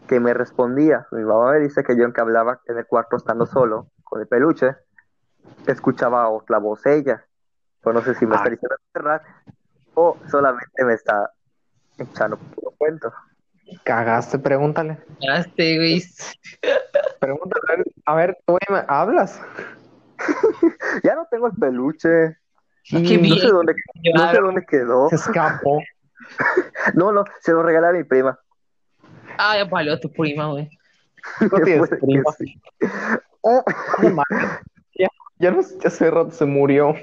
[0.08, 1.06] que me respondía.
[1.12, 4.26] Mi mamá me dice que yo que hablaba en el cuarto estando solo con el
[4.28, 4.76] peluche,
[5.66, 7.24] escuchaba otra voz ella.
[7.92, 8.50] No sé si me está Ah.
[8.50, 9.22] diciendo verdad
[9.94, 11.30] o solamente me está
[11.98, 13.12] echando puro cuento.
[13.84, 14.98] Cagaste, pregúntale.
[15.20, 16.02] este, güey.
[17.20, 17.62] Pregúntale.
[17.66, 19.40] a ver, A ver, tú me hablas.
[21.02, 22.36] Ya no tengo el peluche.
[22.84, 23.74] Qué Y No sé dónde,
[24.14, 25.08] no sé dónde quedó.
[25.08, 25.80] Se escapó.
[26.94, 28.38] No, no, se lo regalé a mi prima.
[29.38, 30.70] Ah, ya valió tu prima, güey.
[31.40, 32.32] No tienes prima.
[32.38, 32.60] sí.
[33.42, 33.62] No
[34.10, 34.58] mames.
[34.98, 36.94] Ya, ya, no, ya hace rato se murió.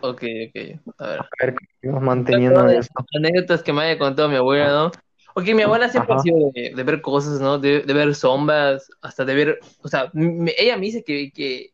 [0.00, 0.80] Ok, ok.
[0.98, 1.20] A ver.
[1.20, 3.04] A ver, seguimos manteniendo Anécdotas- esto.
[3.16, 4.90] Anécdotas que me haya contado mi abuela, ¿no?
[5.34, 6.20] Ok, mi abuela siempre Ajá.
[6.20, 7.58] ha sido de, de ver cosas, ¿no?
[7.58, 11.72] De, de ver sombras, hasta de ver, o sea, me- ella me dice que, que,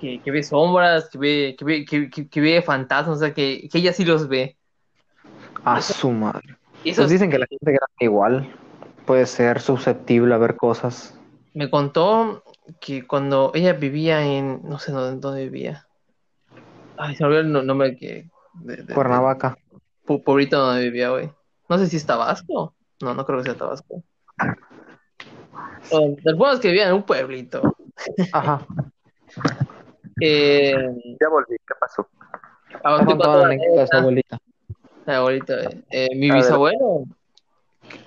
[0.00, 3.68] que, que ve sombras, que ve, que ve, que, que- ve fantasmas, o sea, que,
[3.72, 4.56] ella sí los ve.
[5.64, 6.56] A su madre.
[6.84, 8.54] Eso Pues dicen que la gente grande igual
[9.04, 11.18] puede ser susceptible a ver cosas.
[11.52, 12.42] me contó
[12.80, 15.86] que cuando ella vivía en, no sé dónde, dónde vivía.
[16.96, 18.28] Ay, se me olvidó el no- nombre que...
[18.54, 19.56] de- de- de- Cuernavaca.
[20.06, 21.30] pu- pueblito donde vivía, güey.
[21.68, 22.74] No sé si es Tabasco.
[23.00, 24.02] No, no creo que sea Tabasco.
[25.90, 27.74] El punto es que vivía en un pueblito.
[28.32, 28.66] Ajá.
[30.22, 30.74] Eh,
[31.18, 32.06] Ya volví, ¿qué pasó?
[32.84, 33.04] ah, la
[33.38, 34.38] la de su abuelita.
[35.06, 36.42] Ah, Abuelita, eh, eh, mi A ver.
[36.42, 37.04] bisabuelo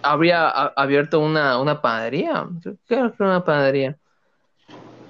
[0.03, 2.47] habría a- abierto una, una panadería.
[2.61, 3.97] Creo que era una panadería.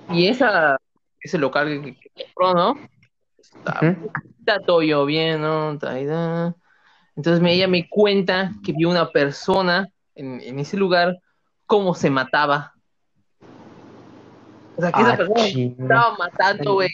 [0.10, 0.78] Y esa,
[1.22, 2.80] ese local que, que- compró, ¿no?
[4.40, 5.42] Está, todo bien.
[7.16, 11.18] Entonces me, ella me cuenta que vio una persona en, en ese lugar
[11.66, 12.74] cómo se mataba.
[14.76, 15.84] O sea, que esa Ah, persona se chinga.
[15.84, 16.90] estaba matando, güey.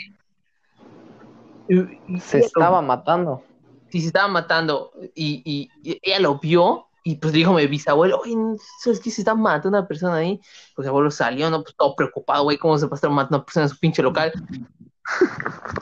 [2.19, 3.43] Se estaba matando.
[3.89, 8.19] sí, se estaba matando y, y- y ella lo vio y pues dijo mi bisabuelo,
[8.19, 8.35] oye,
[8.81, 9.09] ¿sabes qué?
[9.09, 10.39] Se está matando una persona ahí.
[10.75, 11.63] Pues el abuelo salió, ¿no?
[11.63, 13.77] Pues todo preocupado, güey, ¿cómo se va a estar matando a una persona en su
[13.79, 14.31] pinche local?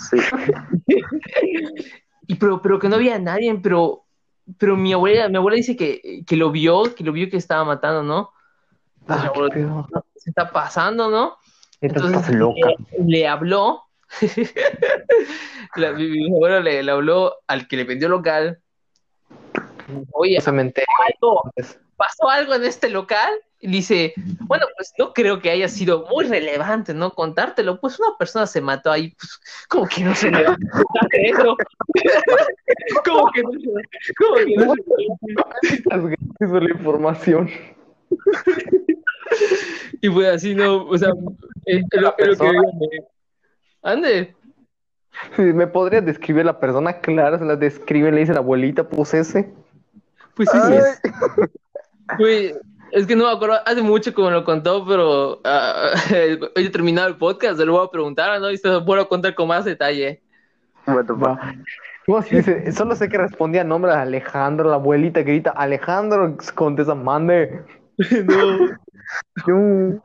[0.09, 0.17] Sí.
[2.29, 4.03] Y pero, pero que no había nadie, pero,
[4.57, 7.63] pero mi abuela, mi abuela dice que, que lo vio, que lo vio que estaba
[7.63, 8.31] matando, ¿no?
[9.05, 9.87] Pues, Ah, abuelo,
[10.17, 11.37] se está pasando, ¿no?
[11.79, 12.69] Entonces estás loca.
[12.97, 13.83] Le, le habló,
[15.77, 18.59] la- mi, mi abuelo le, le habló al que le vendió local.
[20.12, 20.88] Oye, Cementerio.
[21.08, 21.80] algo, antes.
[21.95, 26.26] pasó algo en este local y dice, bueno, pues no creo que haya sido muy
[26.26, 27.12] relevante, ¿no?
[27.12, 30.58] Contártelo, pues una persona se mató ahí, pues, como que no se le va a
[30.58, 31.58] contar eso?
[33.06, 33.67] ¿Cómo que no se
[34.17, 34.73] cómo que no
[35.62, 37.50] se gracias por la información.
[40.02, 40.86] Y fue así, ¿no?
[40.86, 41.10] O sea,
[41.65, 42.52] es, es lo, es lo que
[43.82, 44.36] Ande,
[45.38, 47.39] ¿Me podrías describir la persona clara?
[47.39, 49.52] Se la describe, le dice la abuelita, pues ese.
[50.38, 51.02] Pues sí, sí, es,
[52.17, 52.54] güey,
[52.91, 57.08] es que no me acuerdo, hace mucho como lo contó, pero ah, hoy he terminado
[57.10, 58.50] el podcast, se lo voy a preguntar, ¿no?
[58.50, 60.21] Y se lo a contar con más detalle.
[60.88, 61.54] Va.
[62.06, 62.71] ¿Cómo se dice?
[62.71, 67.63] Solo sé que respondía nombre de Alejandro, la abuelita grita, Alejandro, contesta, mande.
[68.25, 68.67] No.
[69.48, 70.02] No.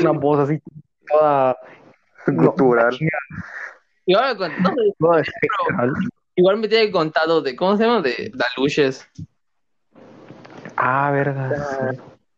[0.00, 0.60] Una voz así,
[1.06, 1.56] toda...
[2.24, 2.96] Cultural.
[4.06, 4.36] Igual
[6.38, 8.00] igual me tiene contado de, ¿cómo se llama?
[8.00, 9.06] De Daluches.
[10.80, 11.50] Ah, verga.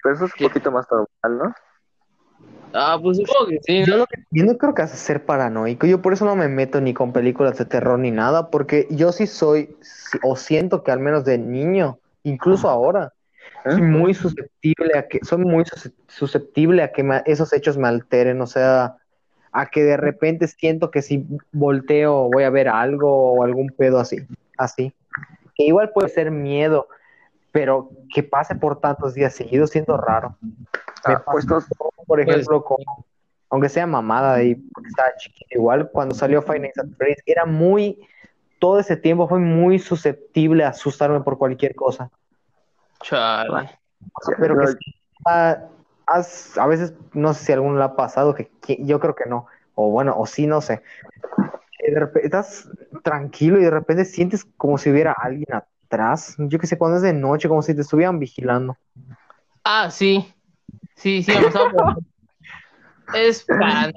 [0.02, 1.54] Pero eso es un poquito más normal, ¿no?
[2.72, 3.96] Ah, pues supongo que sí, Yo ¿no?
[3.98, 5.86] lo que yo no creo que hace ser paranoico.
[5.86, 9.12] Yo por eso no me meto ni con películas de terror ni nada, porque yo
[9.12, 9.76] sí soy,
[10.22, 13.12] o siento que al menos de niño, incluso ahora,
[13.64, 17.88] soy muy susceptible a que, soy muy sus- susceptible a que me- esos hechos me
[17.88, 18.96] alteren, o sea,
[19.52, 23.98] a que de repente siento que si volteo voy a ver algo o algún pedo
[23.98, 24.18] así,
[24.56, 24.94] así.
[25.56, 26.86] Que igual puede ser miedo,
[27.52, 30.36] pero que pase por tantos días seguidos siento raro.
[30.40, 30.54] Me
[31.04, 31.46] Ah, pues
[32.06, 32.78] por ejemplo, con,
[33.48, 37.98] aunque sea mamada y porque estaba chiquito, igual cuando salió at Freddy's, era muy,
[38.58, 42.10] todo ese tiempo fue muy susceptible a asustarme por cualquier cosa.
[43.02, 43.78] Chale.
[44.38, 44.94] Pero que sí,
[45.26, 45.58] ah,
[46.06, 49.14] has- a veces, no sé si a alguno le ha pasado, que, que yo creo
[49.14, 50.82] que no, o bueno, o sí, no sé.
[51.78, 52.68] De repente estás
[53.02, 55.46] tranquilo y de repente sientes como si hubiera alguien
[55.90, 56.36] atrás.
[56.38, 58.76] Yo que sé, cuando es de noche, como si te estuvieran vigilando.
[59.64, 60.32] Ah, sí.
[60.94, 61.96] Sí, sí, me pasó por-
[63.14, 63.92] Es paranoia.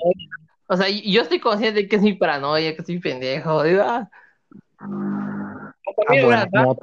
[0.67, 3.61] O sea, yo estoy consciente de que es mi paranoia, que soy pendejo.
[3.63, 4.09] Digo, ah.
[4.79, 6.75] Ah, bueno,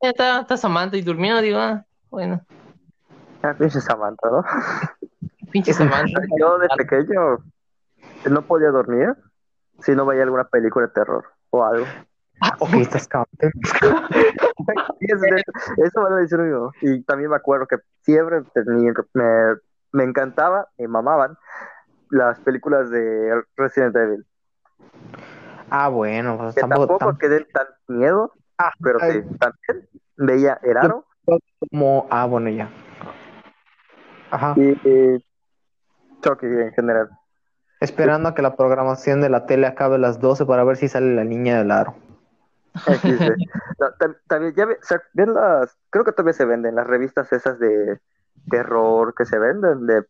[0.00, 2.40] está, está Samantha y durmiendo, digo, ah, bueno,
[3.42, 4.44] ah, pinche Samantha, ¿no?
[5.52, 6.20] pinche Samantha.
[6.38, 7.44] Yo de pequeño
[8.30, 9.14] no podía dormir
[9.80, 11.86] si no veía alguna película de terror o algo.
[12.40, 13.28] Ah, ok, estás cabrón.
[14.98, 15.06] Sí,
[15.78, 16.70] eso me lo mi mamá.
[16.80, 19.24] Y también me acuerdo que siempre tenía- me,
[19.92, 21.36] me encantaba, me mamaban
[22.10, 24.26] las películas de Resident Evil.
[25.70, 30.58] Ah, bueno, pues Que tampoco, tampoco que den tan miedo, Ah, pero sí, también veía
[30.62, 31.04] Heraro
[31.70, 32.70] como, ah, bueno, ya.
[34.30, 34.54] Ajá.
[34.56, 35.24] y, y
[36.22, 37.10] Chucky en general.
[37.80, 40.88] Esperando a que la programación de la tele acabe a las 12 para ver si
[40.88, 41.94] sale la niña del aro.
[43.78, 43.86] No,
[44.28, 47.58] también ya ve- o sea, ven las, creo que todavía se venden las revistas esas
[47.58, 47.98] de
[48.50, 50.04] terror que se venden de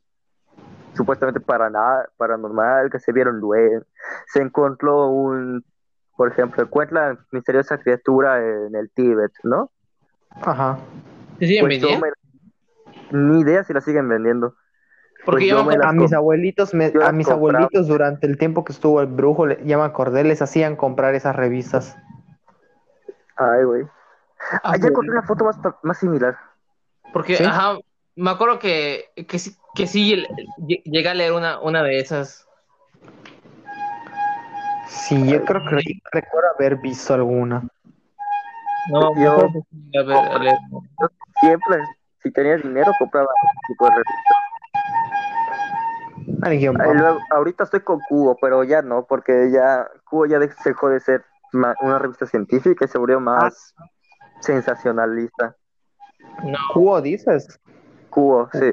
[0.95, 3.85] supuestamente parana- paranormal, que se vieron duendes.
[4.33, 5.65] Se encontró un,
[6.17, 9.71] por ejemplo, encuentran misteriosa criatura en el Tíbet, ¿no?
[10.43, 10.79] Ajá.
[11.39, 12.07] ¿Te siguen Pues yo vendiendo?
[13.11, 14.55] me- ni idea si la siguen vendiendo.
[15.25, 17.65] Porque pues yo me A mis abuelitos, me- a mis compraba.
[17.65, 21.35] abuelitos durante el tiempo que estuvo el brujo, ya me acordé, les hacían comprar esas
[21.35, 21.97] revistas.
[23.37, 23.83] Ay, güey.
[24.53, 26.37] Ah, Ah, ya encontré una foto más, más similar.
[27.13, 27.45] Porque, ¿Sí?
[27.45, 27.79] ajá,
[28.17, 30.15] me acuerdo que, que, sí- que sí
[30.59, 32.47] lle- llegué a leer una, una de esas.
[34.87, 35.77] Sí, yo creo que
[36.13, 37.63] recuerdo haber visto alguna.
[38.89, 39.37] No, Yo-
[39.99, 40.59] a ver- a leer.
[41.41, 41.79] Siempre,
[42.23, 44.37] si tenía dinero, compraba ese tipo de revistas.
[46.43, 51.01] Ay, luego, ahorita estoy con Cubo, pero ya no, porque ya Cubo ya dejó de
[51.01, 51.25] ser
[51.55, 53.75] una revista científica y se volvió más
[54.41, 55.57] sensacionalista.
[56.43, 57.61] No, Cubo, dices.
[58.11, 58.73] Cubo, sí.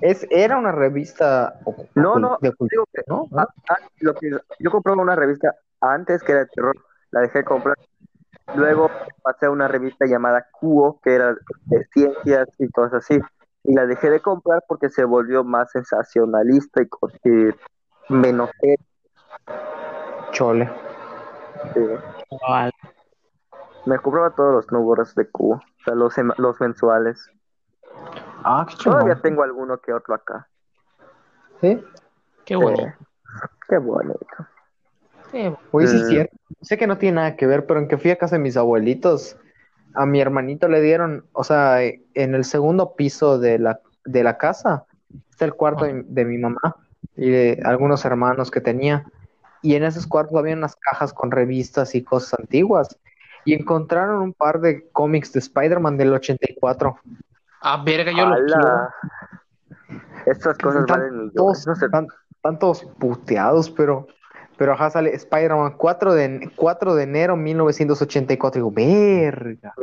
[0.00, 1.58] Es, era una revista
[1.94, 3.26] No, no, de digo que ¿no?
[3.36, 4.30] ah, ah, lo que
[4.60, 6.74] yo compraba una revista antes que era de terror,
[7.10, 7.76] la dejé de comprar.
[8.54, 8.90] Luego
[9.22, 11.34] pasé a una revista llamada Cubo, que era
[11.66, 13.18] de ciencias y cosas así.
[13.64, 16.88] Y la dejé de comprar porque se volvió más sensacionalista y,
[17.28, 17.54] y
[18.08, 18.78] menos seria.
[21.72, 22.72] Chaval.
[23.84, 27.30] Me compraba todos los números de Cubo, o sea, los, los mensuales.
[28.44, 28.84] Ah, qué.
[28.84, 30.48] Todavía tengo alguno que otro acá.
[31.60, 31.84] ¿Sí?
[32.44, 32.94] Qué bonito.
[33.68, 34.48] Qué bonito.
[35.70, 36.08] Oye, sí Mm.
[36.08, 36.36] cierto.
[36.62, 38.56] Sé que no tiene nada que ver, pero en que fui a casa de mis
[38.56, 39.36] abuelitos,
[39.94, 44.38] a mi hermanito le dieron, o sea, en el segundo piso de la, de la
[44.38, 44.84] casa,
[45.30, 46.76] está el cuarto de, de mi mamá
[47.16, 49.04] y de algunos hermanos que tenía.
[49.62, 52.98] Y en esos cuartos había unas cajas con revistas y cosas antiguas.
[53.44, 56.98] Y encontraron un par de cómics de Spider-Man del 84.
[57.62, 58.54] Ah, verga, yo lo quiero.
[58.54, 58.94] ¡Hala!
[60.26, 61.34] Estas cosas Están valen millones.
[61.34, 64.06] todos, No sé, están, están todos puteados, pero,
[64.56, 68.58] pero ajá, sale Spider-Man 4 de, 4 de enero 1984.
[68.58, 69.74] Digo, verga.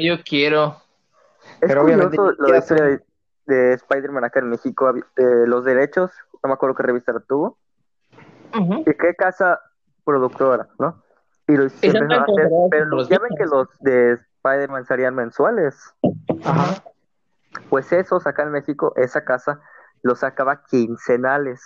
[0.00, 0.76] Yo, quiero.
[1.60, 3.00] Es Pero obviamente siquiera historia de,
[3.46, 4.94] de Spider-Man acá en México.
[5.16, 7.58] eh, los derechos, no me acuerdo qué revista la tuvo.
[8.54, 9.60] ¿Y qué casa
[10.04, 11.02] productora, no?
[11.48, 15.94] Y lo empezaron a hacer, pero los ya ven que los de Spider-Man serían mensuales.
[16.44, 16.82] Ajá.
[17.68, 19.60] Pues esos acá en México, esa casa
[20.02, 21.62] los sacaba quincenales.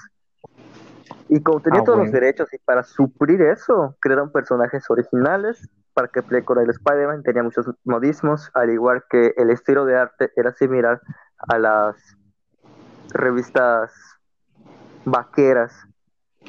[1.28, 2.10] Y como tenía Ah, todos bueno.
[2.10, 7.22] los derechos y para suplir eso, crearon personajes originales para que pelee con el Spider-Man.
[7.22, 11.00] Tenía muchos modismos, al igual que el estilo de arte era similar
[11.38, 11.96] a las
[13.12, 13.92] revistas
[15.04, 15.86] vaqueras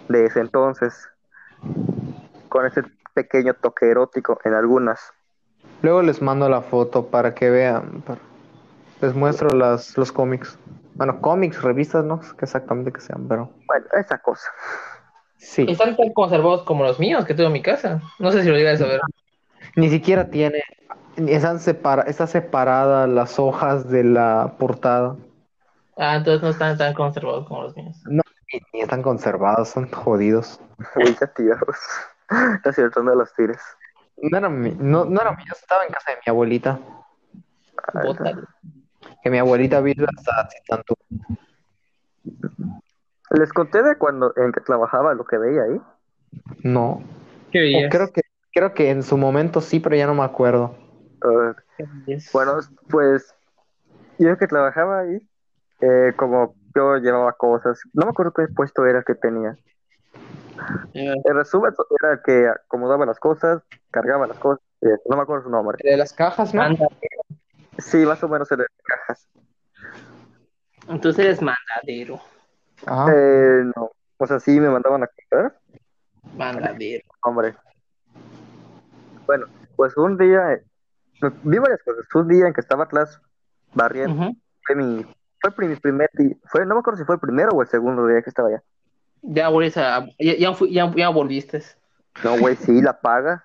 [0.09, 1.09] de ese entonces,
[2.49, 2.83] con ese
[3.13, 4.99] pequeño toque erótico en algunas.
[5.81, 8.01] Luego les mando la foto para que vean.
[8.01, 8.19] para-
[9.01, 10.57] Les muestro las, los cómics.
[10.95, 14.49] Bueno, cómics, revistas, no sé qué exactamente que sean, pero Bueno, esa cosa.
[15.37, 15.65] sí.
[15.67, 18.01] Están tan conservados como los míos que tengo en mi casa.
[18.19, 19.01] No sé si lo llegas a ver.
[19.75, 20.63] Ni siquiera tiene.
[21.17, 25.15] Están separa está separada las hojas de la portada.
[25.97, 27.97] Ah, entonces no están tan conservados como los míos.
[28.05, 28.21] No,
[28.73, 30.59] ni están conservados, son jodidos.
[30.95, 31.77] Uy, ya tirados.
[32.55, 33.61] Está cierto, no los tires.
[34.17, 36.79] No era, mi, no, no era mío, estaba en casa de mi abuelita.
[37.93, 38.47] Ah, Bótalo.
[39.21, 40.95] Que mi abuelita vive hasta tanto.
[43.31, 45.81] Les conté de cuando en que trabajaba lo que veía ahí.
[46.63, 47.01] No.
[47.51, 47.91] ¿Qué O veías?
[47.91, 48.21] creo que,
[48.51, 50.75] creo que en su momento sí, pero ya no me acuerdo.
[51.77, 52.31] ¿Qué veías?
[52.33, 52.53] bueno,
[52.89, 53.35] pues
[54.17, 55.21] yo que trabajaba ahí,
[55.81, 59.57] eh, como yo llevaba cosas, no me acuerdo qué puesto era que tenía.
[60.93, 65.43] Eh, En resumen, era el que acomodaba las cosas, cargaba las cosas, no me acuerdo
[65.45, 65.78] su nombre.
[65.84, 66.61] De las cajas, ¿no?
[66.61, 66.88] manda-
[67.80, 69.28] Sí, más o menos en las cajas.
[70.88, 72.19] Entonces eres mandadero.
[72.86, 73.11] Ajá.
[73.13, 75.59] Eh, no, o sea, sí me mandaban a comprar,
[76.36, 77.03] Mandadero.
[77.21, 77.55] hombre.
[79.25, 80.63] Bueno, pues un día, eh,
[81.43, 82.05] vi varias cosas.
[82.15, 83.19] Un día en que estaba Atlas
[83.73, 84.38] barriendo, Ujú.
[84.65, 85.05] fue mi,
[85.41, 88.05] fue mi primer día, fue, no me acuerdo si fue el primero o el segundo
[88.07, 88.63] día que estaba allá.
[89.21, 89.49] Ya.
[89.49, 90.05] Ya,
[90.39, 91.63] ya, ya, ya volviste.
[92.23, 93.43] No, güey, sí, la paga.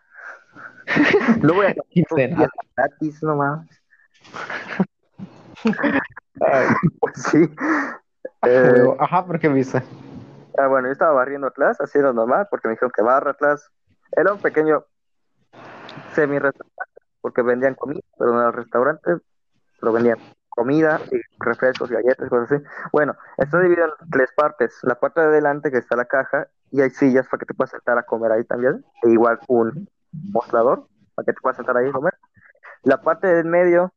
[1.43, 1.75] No voy a
[2.77, 3.83] gratis, no mames.
[7.01, 7.49] Pues sí.
[8.45, 8.85] Eh.
[8.99, 9.83] Ajá, ¿por qué viste?
[10.59, 13.71] ah, bueno, yo estaba barriendo Atlas, haciendo normal, porque me dijeron que barra Atlas.
[14.13, 14.85] Era un pequeño
[16.15, 19.17] semi-restaurante, porque vendían comida, pero no era restaurante,
[19.81, 20.19] pero vendían
[20.55, 22.65] comida y refrescos y galletas, cosas así.
[22.93, 24.79] Bueno, está dividido en tres partes.
[24.83, 27.71] La parte de adelante, que está la caja, y hay sillas para que te puedas
[27.71, 31.89] sentar a comer ahí también, e igual un mostrador para que te puedas sentar ahí
[31.89, 32.15] a comer.
[32.83, 33.93] La parte del medio,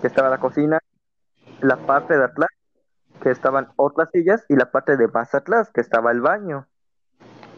[0.00, 0.80] que estaba la cocina,
[1.60, 2.50] la parte de atrás,
[3.22, 6.66] que estaban otras sillas, y la parte de más atrás, que estaba el baño.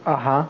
[0.05, 0.49] Ajá.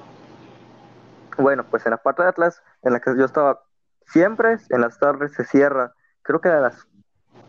[1.38, 3.64] Bueno, pues en la parte de atrás, en la que yo estaba
[4.06, 6.88] siempre, en las tardes se cierra, creo que a las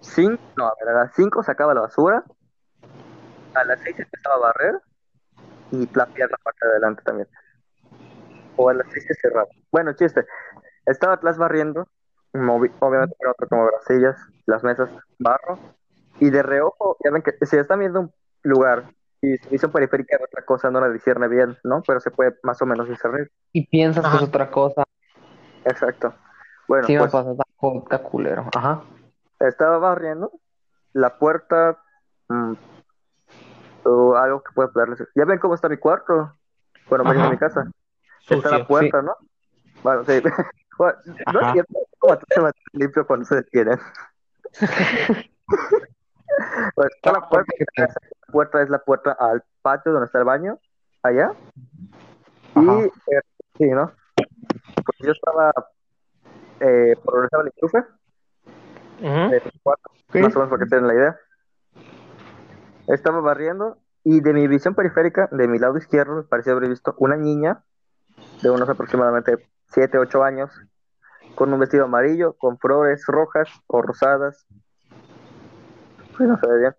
[0.06, 2.24] 5, no, a ver, a las 5 sacaba la basura,
[3.54, 4.80] a las 6 empezaba a barrer
[5.70, 7.28] y plapear la parte de adelante también.
[8.56, 9.48] O a las 6 se cerraba.
[9.72, 10.26] Bueno, chiste,
[10.86, 11.88] estaba atrás barriendo,
[12.32, 13.16] movi- obviamente
[13.48, 14.88] como las sillas, las mesas,
[15.18, 15.58] barro,
[16.20, 18.90] y de reojo, ya ven que si están viendo un lugar
[19.20, 21.82] y su visión periférica de otra cosa no la discierne bien, ¿no?
[21.86, 23.30] Pero se puede más o menos discernir.
[23.52, 24.84] Y piensas que es otra cosa.
[25.64, 26.14] Exacto.
[26.68, 27.32] Bueno, Sí, pues me pasa,
[27.82, 28.48] está culero.
[28.54, 28.82] Ajá.
[29.48, 30.32] Estaba barriendo
[30.92, 31.82] la puerta,
[32.28, 32.52] mm,
[33.84, 35.04] o algo que pueda darles.
[35.14, 36.36] ¿Ya ven cómo está mi cuarto?
[36.88, 37.26] Bueno, Ajá.
[37.26, 37.64] a mi casa.
[38.28, 38.66] Está la Sucio.
[38.66, 39.16] puerta, ¿no?
[39.82, 40.20] Bueno, sí.
[40.76, 40.98] Bueno,
[41.32, 43.78] no es cierto, como tú se mantiene limpio cuando se detienen.
[46.74, 47.86] Bueno, está la puerta, la
[48.32, 50.58] puerta es la puerta al patio donde está el baño,
[51.02, 51.30] allá.
[52.56, 52.78] Y, Ajá.
[52.80, 53.20] eh,
[53.56, 53.92] sí, ¿no?
[54.16, 55.52] Pues yo estaba
[56.58, 57.84] eh, estaba el enchufe,
[59.04, 60.16] De mi cuarto, Ok.
[60.16, 61.16] más o menos para que tengan la idea.
[62.88, 66.94] Estaba barriendo y de mi visión periférica, de mi lado izquierdo, me parecía haber visto
[66.98, 67.62] una niña
[68.42, 70.50] de unos aproximadamente 7, 8 años,
[71.34, 74.46] con un vestido amarillo, con flores rojas o rosadas.
[76.16, 76.74] Sí, no se ve bien.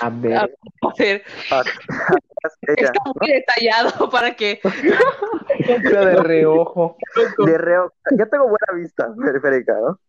[0.00, 0.36] A ver.
[0.36, 0.50] A
[0.90, 1.22] ver,
[2.62, 4.60] ella, está muy detallado para que...
[5.64, 6.96] De reojo.
[7.46, 10.00] de reo, yo tengo buena vista periférica, ¿no?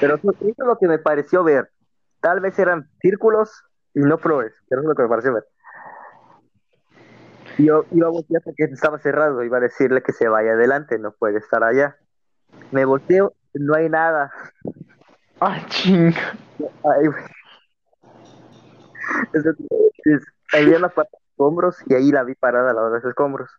[0.00, 1.70] Pero eso eso es lo que me pareció ver.
[2.20, 5.44] Tal vez eran círculos y no flores, pero eso es lo que me pareció ver.
[7.58, 10.98] Y Yo iba a voltear porque estaba cerrado, iba a decirle que se vaya adelante,
[10.98, 11.96] no puede estar allá.
[12.70, 14.32] Me volteo, no hay nada.
[15.40, 16.36] Ay, chinga.
[16.84, 17.08] Ay.
[19.32, 22.96] Entonces, había la parte de escombros y ahí la vi parada a la hora de
[22.96, 23.50] los escombros.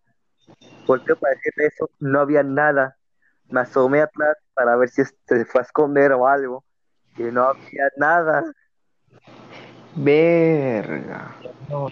[0.85, 2.97] Volteo para decirle eso, no había nada.
[3.49, 6.63] Me asomé atrás para ver si se fue a esconder o algo.
[7.17, 8.43] Y no había nada.
[9.95, 11.35] Verga.
[11.69, 11.89] No.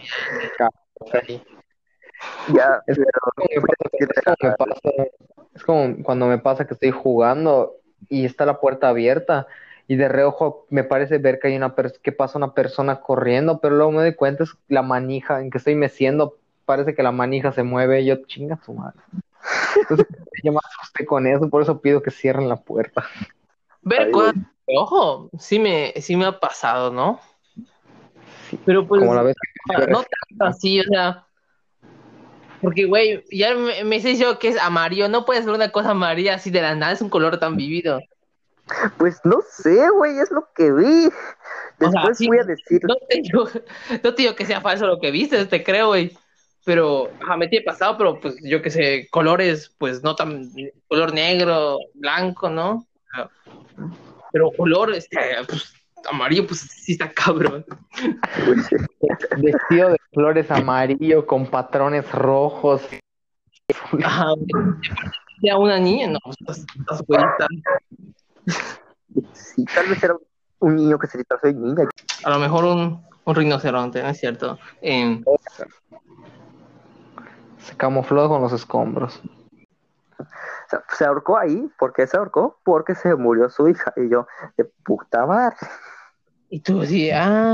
[2.54, 5.10] Ya, Es pero como pasa- es como me pasa-
[5.56, 7.74] es como cuando me pasa que estoy jugando
[8.10, 9.48] y está la puerta abierta
[9.88, 13.76] y de reojo me parece ver que hay una que pasa una persona corriendo, pero
[13.76, 17.52] luego me doy cuenta es la manija en que estoy meciendo, parece que la manija
[17.52, 19.00] se mueve, y yo chinga su madre.
[19.82, 20.08] Entonces
[20.44, 23.06] yo me asusté con eso, por eso pido que cierren la puerta.
[23.82, 24.36] Ver Ay, cosas
[24.76, 27.20] ojo, sí me, sí me ha pasado, ¿no?
[28.50, 28.60] Sí.
[28.66, 29.36] Pero pues, Como la vez
[29.90, 31.26] no tanto así, o sea,
[32.62, 35.92] porque, güey, ya me, me dices yo que es amarillo, no puedes ver una cosa
[35.92, 38.00] amarilla así de la nada, es un color tan vivido.
[38.98, 41.08] Pues no sé, güey, es lo que vi.
[41.08, 41.12] O
[41.80, 43.48] sea, Después sí, voy a decir, No te digo,
[44.04, 46.18] no te digo que sea falso lo que viste, te creo, güey.
[46.68, 50.52] Pero, ajá, me tiene pasado, pero pues yo que sé, colores, pues no tan,
[50.90, 52.86] color negro, blanco, ¿no?
[54.34, 55.74] pero color, este, pues,
[56.10, 57.66] amarillo, pues sí está cabrón.
[59.38, 62.82] Vestido de flores amarillo con patrones rojos.
[64.04, 64.34] Ajá,
[65.42, 67.48] ya una niña, no, estás, estás güeyita.
[69.32, 70.18] Sí, tal vez era
[70.60, 71.88] un niño que se disfrazó de niña.
[72.26, 74.60] A lo mejor un, un rinoceronte, ¿no es cierto?
[74.82, 75.24] Em,
[77.68, 79.22] Se camufló con los escombros.
[80.20, 81.70] O sea, se ahorcó ahí.
[81.78, 82.58] ¿Por qué se ahorcó?
[82.64, 83.94] Porque se murió su hija.
[83.98, 84.26] Y yo,
[84.58, 85.56] de puta madre.
[86.50, 87.54] y tú así, ah,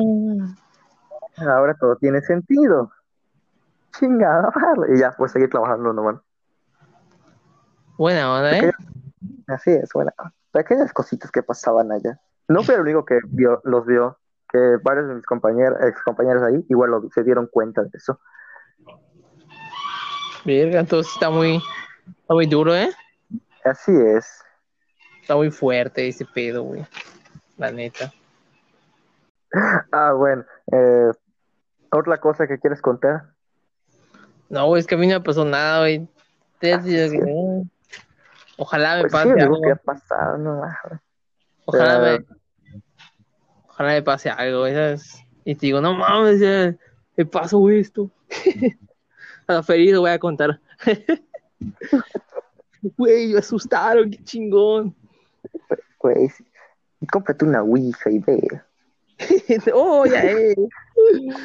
[1.38, 2.92] Ahora todo tiene sentido.
[3.98, 4.96] Chingada madre.
[4.96, 6.18] Y ya, pues seguir trabajando nomás.
[7.98, 8.72] buena onda, ¿eh?
[9.48, 10.12] Así es, bueno.
[10.52, 12.20] Pequeñas cositas que pasaban allá.
[12.48, 14.20] No fui el único que vio, los vio.
[14.50, 18.20] Que varios de mis compañeros, ex compañeros ahí, igual lo- se dieron cuenta de eso.
[20.46, 21.56] Verga, entonces está muy,
[22.22, 22.90] está muy duro, ¿eh?
[23.64, 24.28] Así es.
[25.22, 26.86] Está muy fuerte ese pedo, güey.
[27.58, 28.12] La neta.
[29.92, 30.44] Ah, bueno.
[30.72, 31.12] eh,
[31.92, 33.34] otra cosa que quieres contar.
[34.50, 36.08] No, güey, es que a mí no me pasó nada, güey.
[36.64, 36.82] Ah.
[38.58, 39.62] Ojalá me Pues pase algo algo.
[39.62, 40.62] que ha pasado, no.
[41.66, 42.26] Ojalá me,
[43.68, 45.20] ojalá me pase algo, ¿sabes?
[45.46, 46.40] Y te digo, no mames,
[47.16, 48.10] me pasó esto.
[49.48, 50.60] A la feliz voy a contar.
[52.98, 54.94] Güey, me asustaron, qué chingón.
[56.00, 56.46] Güey, sí.
[57.12, 58.62] cómprate una Ouija y ve.
[59.74, 60.56] oh, ya es.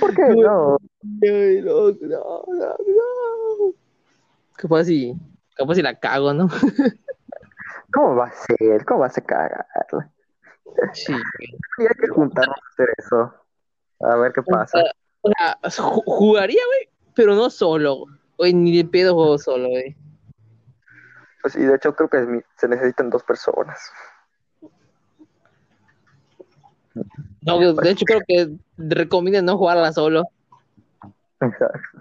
[0.00, 0.76] ¿Por qué no?
[1.02, 3.74] No, no, no, no.
[4.56, 5.14] Capaz si,
[5.54, 6.48] capaz si la cago, ¿no?
[7.92, 8.84] ¿Cómo va a ser?
[8.84, 10.10] ¿Cómo vas a cagarla?
[10.92, 11.12] Sí.
[11.78, 13.32] Y hay que juntarnos a hacer eso.
[14.00, 14.78] A ver qué pasa.
[15.22, 16.88] O sea, ju- jugaría, güey,
[17.18, 18.04] pero no solo.
[18.36, 19.96] Güey, ni de pedo juego solo, güey.
[21.42, 23.90] Pues, y de hecho creo que se necesitan dos personas.
[27.40, 30.28] No, de hecho creo que recomiendan no jugarla solo.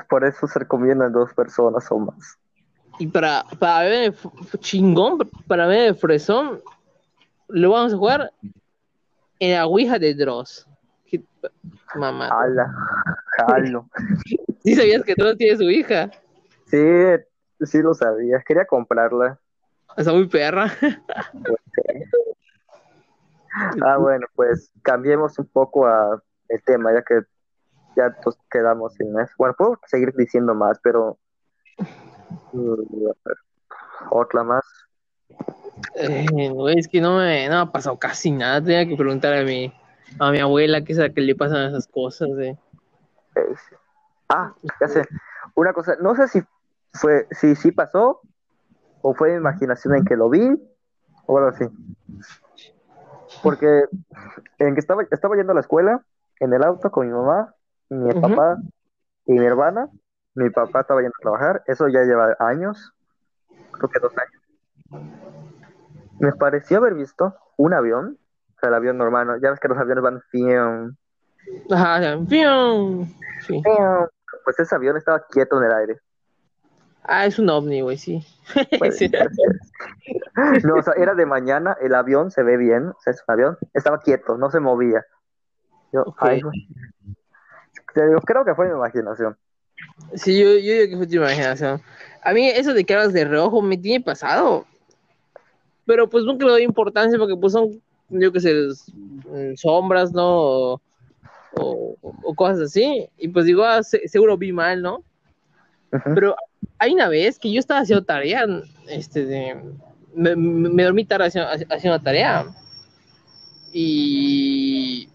[0.08, 2.38] Por eso se recomiendan dos personas o más.
[3.00, 4.16] Y para, para ver
[4.60, 6.62] chingón, para ver el fresón,
[7.48, 8.32] lo vamos a jugar
[9.40, 10.68] en la Ouija de Dross.
[11.96, 12.28] Mamá.
[12.28, 12.72] Ala,
[13.40, 13.90] jalo.
[14.68, 16.12] ¿Sí sabías que Dross tiene su hija?
[16.66, 16.78] Sí,
[17.62, 18.44] sí lo sabía.
[18.46, 19.40] Quería comprarla.
[19.96, 20.70] Está muy perra.
[23.82, 27.22] Ah, bueno, pues cambiemos un poco a el tema, ya que
[27.96, 29.34] ya nos quedamos sin eso.
[29.38, 31.18] Bueno, puedo seguir diciendo más, pero
[32.52, 33.08] mm,
[34.10, 34.66] otra más.
[35.96, 36.26] Eh,
[36.76, 38.62] es que no me, no me ha pasado casi nada.
[38.62, 39.74] Tenía que preguntar a mi,
[40.20, 42.30] a mi abuela qué es la que le pasan esas cosas.
[42.38, 42.58] eh.
[44.30, 45.04] Ah, ya sé.
[45.56, 46.44] Una cosa, no sé si
[46.94, 48.22] fue, si sí pasó,
[49.02, 50.50] o fue mi imaginación en que lo vi,
[51.26, 51.66] o algo así.
[53.42, 53.86] Porque
[54.60, 56.04] en que estaba, estaba yendo a la escuela,
[56.40, 57.54] en el auto con mi mamá,
[57.90, 58.58] mi papá
[59.26, 59.90] y mi hermana.
[60.36, 62.94] Mi papá estaba yendo a trabajar, eso ya lleva años,
[63.72, 65.04] creo que dos años.
[66.20, 68.20] Me pareció haber visto un avión,
[68.56, 69.38] o sea, el avión normal, ¿no?
[69.38, 70.96] Ya ves que los aviones van fium,
[71.72, 73.06] Ajá, ¡fium!
[73.42, 73.62] Sí.
[73.64, 74.08] fium.
[74.48, 76.00] Pues ese avión estaba quieto en el aire.
[77.04, 78.26] Ah, es un ovni, güey, sí.
[78.92, 79.12] Ser.
[80.64, 83.34] No, o sea, era de mañana, el avión se ve bien, o sea, es un
[83.34, 85.06] avión, estaba quieto, no se movía.
[85.92, 86.66] Yo, ay, güey.
[87.94, 89.36] Te digo, creo que fue mi imaginación.
[90.14, 91.82] Sí, yo, yo digo que fue tu imaginación.
[92.24, 94.66] A mí eso de que hablas de reojo me tiene pasado.
[95.86, 98.54] Pero pues nunca le doy importancia porque pues son, yo qué sé,
[98.94, 100.80] mm, sombras, ¿no?
[101.56, 103.08] O, o- cosas así.
[103.18, 105.04] Y pues digo, ah, se- seguro vi mal, ¿no?
[106.14, 106.36] Pero
[106.80, 108.46] hay una vez que yo estaba haciendo tarea,
[108.88, 109.56] este, de,
[110.14, 112.46] me, me- me dormí tarde haciendo, haciendo tarea.
[113.72, 115.10] Y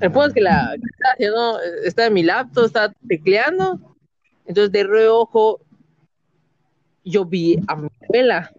[0.00, 3.78] el punto es que la que estaba haciendo, estaba en mi laptop, estaba tecleando.
[4.46, 5.60] Entonces de reojo
[7.04, 8.50] yo vi a mi abuela.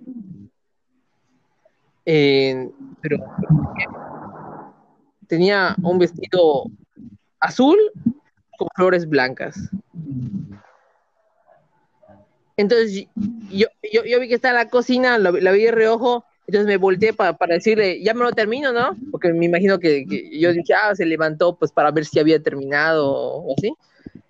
[2.05, 2.69] Eh,
[3.01, 3.17] pero
[5.33, 6.65] tenía un vestido
[7.39, 7.79] azul
[8.59, 9.57] con flores blancas.
[12.55, 13.07] Entonces
[13.49, 16.67] yo, yo, yo vi que estaba en la cocina, la, la vi de reojo, entonces
[16.67, 18.95] me volteé para, para decirle, ya me lo termino, ¿no?
[19.09, 22.39] Porque me imagino que, que yo dije, ah, se levantó pues para ver si había
[22.39, 23.73] terminado o así.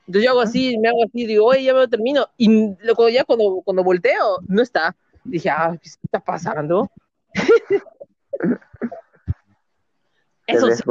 [0.08, 2.30] Entonces yo hago así, me hago así, digo, oye, ya me lo termino.
[2.38, 2.48] Y
[2.82, 4.96] luego ya cuando, cuando volteo, no está.
[5.26, 6.90] Dije, ah, ¿qué está pasando?
[10.48, 10.84] Eso sí,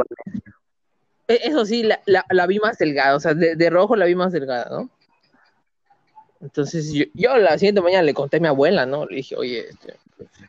[1.29, 4.07] e- eso sí, la, la, la vi más delgada, o sea, de, de rojo la
[4.07, 4.91] vi más delgada, ¿no?
[6.41, 9.07] Entonces yo, yo la siguiente mañana le conté a mi abuela, ¿no?
[9.07, 9.95] Le dije, oye, este,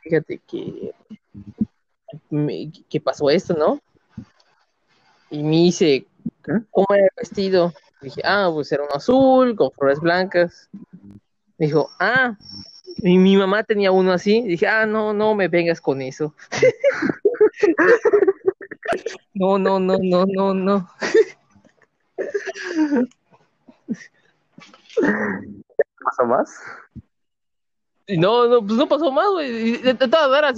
[0.02, 0.92] fíjate que
[2.90, 3.80] que pasó esto, ¿no?
[5.30, 6.06] Y me dice.
[6.72, 7.74] ¿cómo era el vestido?
[8.02, 10.70] Dije, ah, pues era uno azul, con flores blancas.
[11.58, 12.38] Dijo, ah,
[12.98, 14.42] y mi mamá tenía uno así.
[14.42, 16.34] Dije, ah, no, no me vengas con eso.
[19.34, 20.90] no, no, no, no, no, no.
[26.04, 26.50] ¿Pasó más?
[28.08, 29.78] No, no, pues no pasó más, güey.
[29.78, 30.58] De, todas maneras,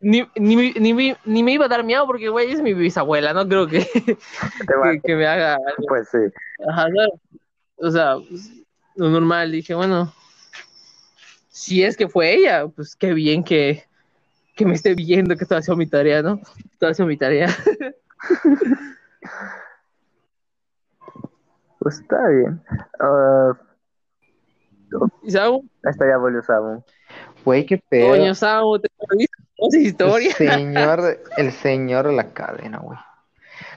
[0.00, 2.74] ni, ni, me- ni, me- ni me iba a dar miedo porque, güey, es mi
[2.74, 5.86] bisabuela, no creo que, que, que me haga algo.
[5.88, 6.18] Pues sí.
[6.68, 7.10] Ajá, ¿sabes?
[7.76, 8.50] O sea, pues,
[8.96, 10.12] lo normal, dije, bueno,
[11.48, 13.84] si es que fue ella, pues qué bien que,
[14.56, 16.40] que me esté viendo que estoy haciendo mi tarea, ¿no?
[16.72, 17.48] Estoy haciendo mi tarea.
[21.78, 22.62] Pues está bien.
[23.00, 23.52] Ah,
[25.22, 26.82] Y Samu, ahí está ya volvió Samu.
[27.44, 28.10] Güey, qué pedo.
[28.10, 28.88] coño, Samu, te
[29.56, 30.34] El historias.
[30.34, 32.98] señor, el señor de la cadena, güey.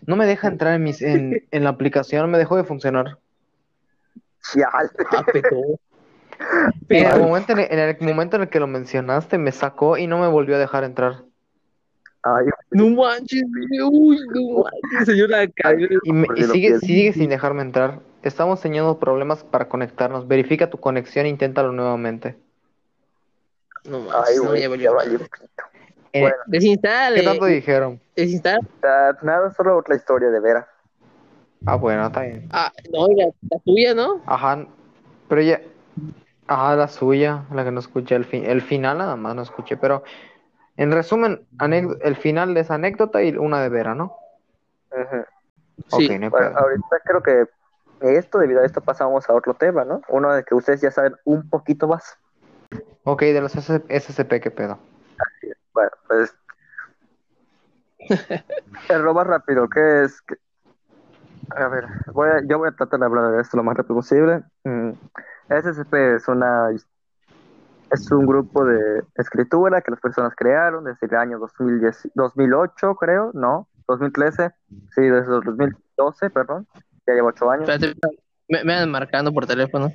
[0.05, 3.19] No me deja entrar en, mis, en, en la aplicación, me dejó de funcionar.
[4.51, 4.91] Chal.
[5.11, 5.25] Ah.
[6.89, 9.97] En el, momento en, el, en el momento en el que lo mencionaste, me sacó
[9.97, 11.23] y no me volvió a dejar entrar.
[12.21, 13.43] Ay, no manches,
[13.91, 15.43] uy, no manches, señora.
[16.03, 17.99] Y, me- sigue, sigue sin dejarme entrar.
[18.21, 20.27] Estamos teniendo problemas para conectarnos.
[20.27, 22.37] Verifica tu conexión e inténtalo nuevamente.
[23.85, 24.93] No ay, manches, no, ya ya valió.
[24.93, 25.19] valió.
[26.13, 26.35] Eh, Bueno.
[26.45, 27.99] Desinstale, ¿Qué tanto dijeron?
[28.15, 28.59] desinstale.
[29.21, 30.67] Nada, solo otra historia de Vera.
[31.65, 32.47] Ah, bueno, está bien.
[32.51, 34.21] Ah, no, la, la tuya, ¿no?
[34.25, 34.65] Ajá,
[35.27, 35.61] pero ya.
[36.47, 38.15] Ajá, la suya, la que no escuché.
[38.15, 40.03] El, fin, el final nada más no escuché, pero
[40.77, 44.17] en resumen, el final de esa anécdota y una de Vera, ¿no?
[45.89, 46.09] Sí.
[46.09, 47.45] No Bueno, ahorita creo que
[48.01, 50.01] esto, debido a esto, pasamos a otro tema, ¿no?
[50.09, 52.17] Uno de que ustedes ya saben un poquito más.
[53.05, 54.77] Ok, de los SCP, ¿qué pedo?
[55.73, 56.35] Bueno, pues.
[58.89, 60.21] El robo rápido, ¿qué es?
[60.21, 60.35] ¿Qué-
[61.55, 63.95] A ver, voy a- yo voy a tratar de hablar de esto lo más rápido
[63.95, 64.43] posible.
[64.63, 64.91] Mm,
[65.61, 66.69] SCP es una
[67.91, 73.31] es un grupo de escritura que las personas crearon desde el año 2010, 2008, creo,
[73.33, 73.67] ¿no?
[73.87, 74.49] 2013,
[74.95, 76.67] sí, desde el 2012, perdón,
[77.05, 77.69] ya lleva ocho años.
[77.69, 77.99] Espérate,
[78.47, 79.91] me, me andan marcando por teléfono.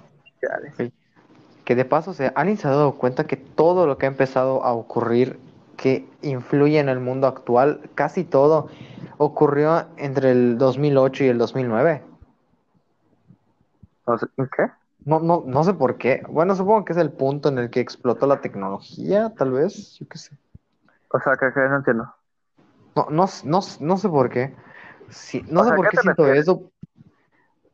[1.65, 4.09] Que de paso, o sea, ¿alguien se ha dado cuenta que todo lo que ha
[4.09, 5.39] empezado a ocurrir
[5.77, 8.69] que influye en el mundo actual, casi todo,
[9.17, 12.03] ocurrió entre el 2008 y el 2009?
[14.07, 14.71] No sé, ¿Qué?
[15.09, 16.23] No, no, no sé por qué.
[16.29, 20.07] Bueno, supongo que es el punto en el que explotó la tecnología, tal vez, yo
[20.09, 20.37] qué sé.
[21.11, 22.15] O sea, que, que no entiendo.
[22.95, 24.55] No, no, no, no sé por qué.
[25.11, 26.43] Sí, no O sé sea, por ¿qué siento refieres?
[26.43, 26.73] eso.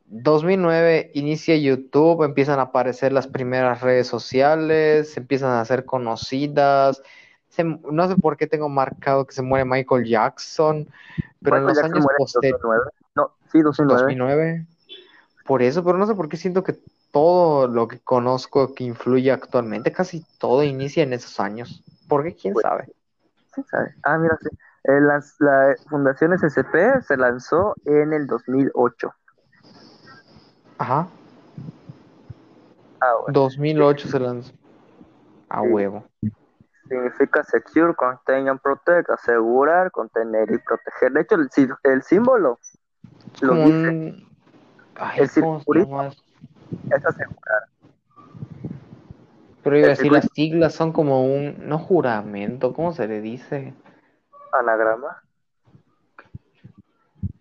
[0.07, 7.01] 2009 inicia YouTube, empiezan a aparecer las primeras redes sociales, se empiezan a hacer conocidas.
[7.49, 10.87] Se- no sé por qué tengo marcado que se muere Michael Jackson,
[11.41, 12.91] pero en los Jackson años posteriores, 2009.
[13.15, 14.17] No, sí, 2009.
[14.17, 14.65] 2009,
[15.45, 16.75] por eso, pero no sé por qué siento que
[17.15, 21.81] todo lo que conozco que influye actualmente, casi todo inicia en esos años.
[22.09, 22.35] ¿Por qué?
[22.35, 22.93] ¿Quién Pues, sabe?
[23.55, 23.95] Sí, sabe.
[24.03, 24.49] Ah, mira, sí.
[24.83, 29.13] Eh, la Fundación SCP se lanzó en el 2008.
[30.77, 31.07] Ajá,
[32.99, 33.33] Ah, bueno.
[33.33, 34.51] 2008 se lanzó.
[35.47, 35.67] A Sí.
[35.69, 36.03] huevo.
[36.89, 41.13] Significa secure, contain and protect, asegurar, contener y proteger.
[41.13, 42.59] De hecho, el, sí- el símbolo
[43.39, 44.21] lo dice.
[44.95, 46.13] Ay, El ¿cómo se circulito.
[46.91, 47.63] Es asegurar.
[49.63, 51.67] Pero iba a el decir, las siglas son como un...
[51.67, 53.73] No juramento, ¿cómo se le dice?
[54.51, 55.23] Anagrama.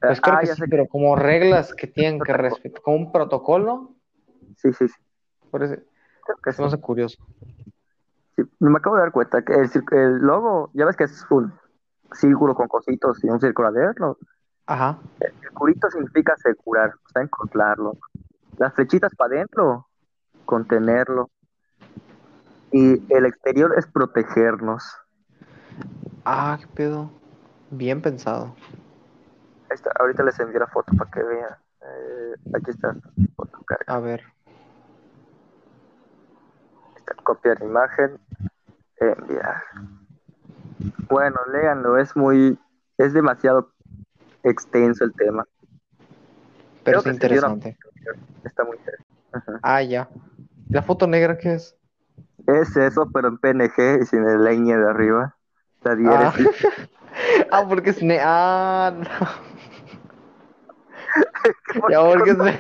[0.01, 3.13] Pues creo ah, que sí, sé pero como reglas que tienen que respetar, como un
[3.13, 3.95] protocolo,
[4.57, 4.95] Sí, sí, sí.
[5.51, 5.75] por eso
[6.25, 7.23] Creo que se me hace curioso.
[8.37, 11.53] Sí, Me acabo de dar cuenta que el, el logo, ya ves que es un
[12.13, 14.19] círculo con cositos y un círculo adentro.
[14.67, 14.99] Ajá.
[15.21, 17.99] El curito significa asegurar, o sea, encontrarlo.
[18.59, 19.89] Las flechitas para adentro,
[20.45, 21.31] contenerlo.
[22.73, 24.85] Y el exterior es protegernos.
[26.25, 27.11] Ah, qué pedo.
[27.71, 28.55] Bien pensado.
[29.71, 31.57] Está, ahorita les envío la foto para que vean.
[31.83, 32.95] Eh, aquí está.
[33.37, 33.59] Foto.
[33.87, 34.23] A ver.
[36.97, 38.19] Está, copiar imagen,
[38.99, 39.63] enviar.
[41.09, 42.59] Bueno, léanlo, es muy,
[42.99, 43.73] es demasiado
[44.43, 45.47] extenso el tema.
[46.85, 47.77] Pero Creo es se
[48.67, 49.15] muy interesante.
[49.33, 49.61] Ajá.
[49.63, 50.09] Ah, ya.
[50.71, 51.77] ¿La foto negra qué es?
[52.47, 55.37] Es eso, pero en PNG y sin el línea de arriba.
[55.83, 56.35] La Ah,
[57.51, 58.19] ah porque es ne...
[58.21, 59.55] Ah, no.
[61.91, 62.59] Ya, porque es ne-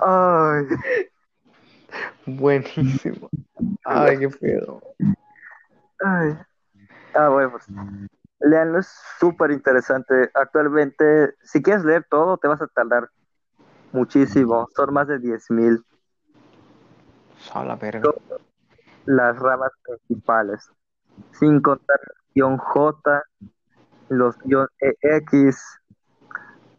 [0.00, 0.66] Ay,
[2.26, 3.28] Buenísimo.
[3.84, 4.82] Ay, qué pedo.
[6.04, 6.36] Ay.
[7.14, 7.68] Ah, bueno, pues
[8.40, 10.30] leanlo, es súper interesante.
[10.34, 13.10] Actualmente, si quieres leer todo, te vas a tardar
[13.92, 14.68] muchísimo.
[14.74, 15.82] Son más de 10.000
[17.52, 18.10] A la verga.
[19.04, 20.68] las ramas principales,
[21.32, 23.22] sin contar el guion J,
[24.08, 25.80] los guion EX,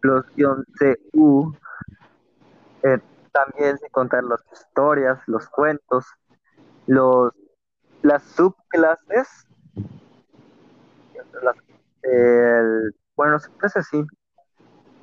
[0.01, 1.55] los guion CU,
[2.83, 2.99] eh,
[3.31, 6.05] también sin contar las historias, los cuentos,
[6.85, 7.33] los
[8.03, 9.46] las subclases,
[12.03, 14.05] el, bueno, es así.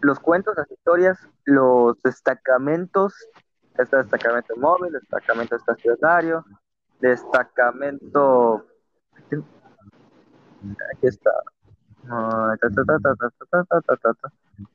[0.01, 3.15] Los cuentos, las historias, los destacamentos,
[3.79, 6.45] está destacamento móvil, destacamento estacionario,
[7.01, 8.65] destacamento...
[10.97, 11.31] Aquí está.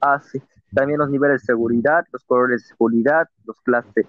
[0.01, 0.41] Ah, sí.
[0.74, 4.05] También los niveles de seguridad, los colores de seguridad, los clases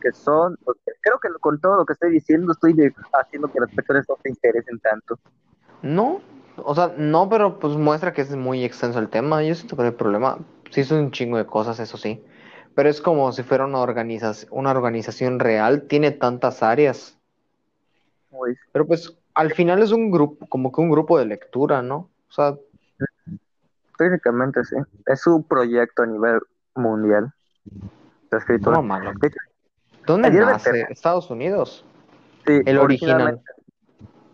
[0.00, 0.58] que son.
[1.00, 2.74] Creo que con todo lo que estoy diciendo estoy
[3.12, 5.18] haciendo que las personas no se interesen tanto.
[5.82, 6.20] No,
[6.64, 9.42] o sea, no, pero pues muestra que es muy extenso el tema.
[9.42, 10.38] Yo siento que no hay problema.
[10.70, 12.22] Sí, son un chingo de cosas, eso sí.
[12.74, 17.18] Pero es como si fuera una organización, una organización real, tiene tantas áreas.
[18.72, 22.08] Pero pues al final es un grupo, como que un grupo de lectura, ¿no?
[22.28, 22.56] O sea,
[23.98, 26.40] técnicamente sí, es un proyecto a nivel
[26.74, 27.32] mundial
[28.30, 28.76] de escritura.
[28.76, 29.12] no malo.
[30.06, 30.86] ¿Dónde nace?
[30.90, 31.84] Estados Unidos.
[32.46, 33.20] sí, El original.
[33.22, 33.52] originalmente-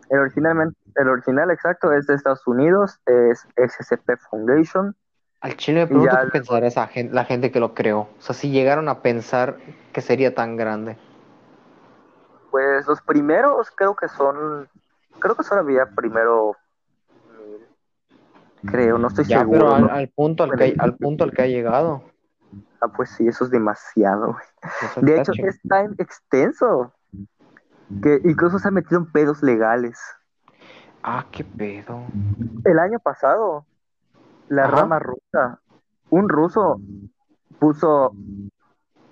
[0.09, 4.95] El originalmente, el original exacto es de Estados Unidos, es SCP Foundation.
[5.41, 7.99] Al chile me pregunto Ya qué pensará esa gente, la gente que lo creó.
[8.01, 9.57] O sea, si llegaron a pensar
[9.93, 10.97] que sería tan grande.
[12.51, 14.67] Pues los primeros creo que son,
[15.19, 16.57] creo que solo había primero
[18.65, 19.59] creo, no estoy Ya, seguro.
[19.59, 19.91] pero al, ¿no?
[19.91, 22.03] al punto al que, al punto al que ha llegado.
[22.81, 24.37] Ah, pues sí, eso es demasiado.
[24.81, 26.93] Eso De hecho, es tan extenso
[28.01, 29.99] que incluso se ha metido en pedos legales.
[31.03, 32.01] Ah, qué pedo.
[32.65, 33.65] El año pasado,
[34.49, 34.81] la Ajá.
[34.81, 35.61] rama rusa,
[36.09, 36.81] un ruso
[37.59, 38.13] puso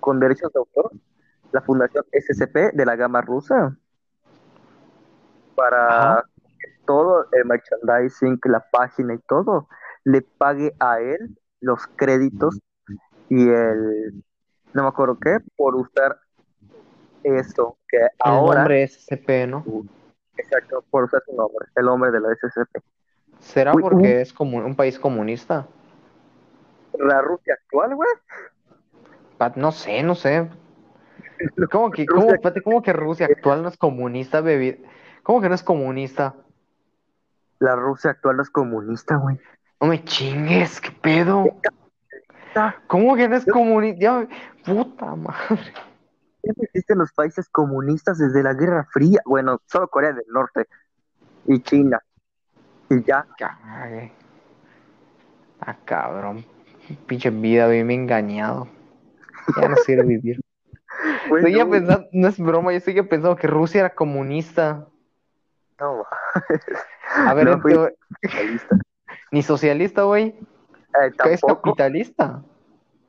[0.00, 0.92] con derechos de autor
[1.52, 3.76] la fundación SCP de la gama rusa
[5.54, 6.24] para Ajá.
[6.58, 9.68] que todo el merchandising, la página y todo
[10.04, 12.60] le pague a él los créditos
[13.28, 14.22] y el
[14.72, 16.18] no me acuerdo qué por usar
[17.22, 19.64] eso que El ahora nombre es SCP, ¿no?
[20.38, 22.82] Exacto por usar su nombre el nombre de la SCP
[23.40, 25.66] ¿Será Uy, porque es como un país comunista?
[26.98, 28.08] la Rusia actual güey
[29.56, 30.48] No sé, no sé.
[31.70, 34.84] ¿Cómo que, cómo, espérate, cómo que Rusia actual no es comunista, baby?
[35.22, 36.34] ¿Cómo que no es comunista?
[37.60, 39.38] la Rusia actual no es comunista güey
[39.80, 41.44] No me chingues, ¿qué pedo?
[42.86, 44.26] ¿Cómo que no es comunista?
[44.64, 45.72] Puta madre.
[46.48, 50.66] Siempre existen los países comunistas desde la Guerra Fría bueno solo Corea del Norte
[51.46, 52.00] y China
[52.88, 53.26] y ya.
[55.60, 56.44] Ah, cabrón.
[57.06, 58.66] Pinche vida, bien engañado.
[59.60, 60.40] Ya no quiero vivir.
[61.28, 64.86] Güey, Seguía pensando, no es broma, yo seguía pensando que Rusia era comunista.
[65.78, 66.04] no,
[67.26, 67.92] A ver, No, en fui- teo-
[68.22, 68.76] capitalista.
[69.30, 70.28] ni socialista, güey.
[71.00, 72.42] Eh, es capitalista.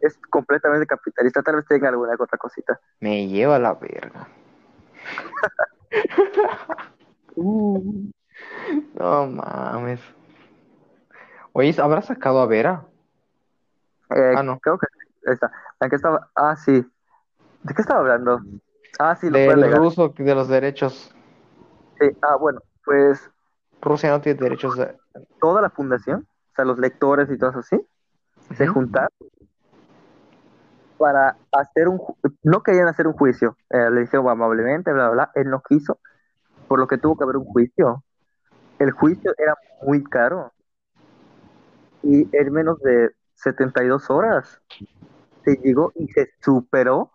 [0.02, 2.80] Es completamente capitalista, tal vez tenga alguna otra cosita.
[3.00, 4.28] Me lleva la verga.
[7.36, 8.10] Uh,
[8.94, 10.00] No mames.
[11.54, 12.86] Oye, ¿habrá sacado a Vera?
[14.16, 14.60] eh, Ah, no.
[14.60, 14.88] Creo que
[15.24, 15.52] esta.
[15.80, 16.30] ¿En qué estaba?
[16.36, 16.86] Ah, sí.
[17.64, 18.42] ¿De qué estaba hablando?
[19.00, 21.14] Ah, sí, lo Del ruso de los derechos.
[22.00, 23.30] Sí, Ah, bueno, pues
[23.82, 24.96] Rusia no tiene derechos de...
[25.40, 27.78] toda la fundación, o sea, los lectores y todo eso, sí,
[28.56, 29.10] se juntaron
[31.00, 32.00] para hacer un...
[32.44, 33.58] No querían hacer un juicio.
[33.70, 35.32] Eh, le dijeron amablemente, bla, bla, bla.
[35.34, 36.00] Él no quiso,
[36.68, 38.04] por lo que tuvo que haber un juicio.
[38.78, 40.54] El juicio era muy caro.
[42.04, 44.62] Y en menos de 72 horas
[45.44, 47.12] se llegó y se superó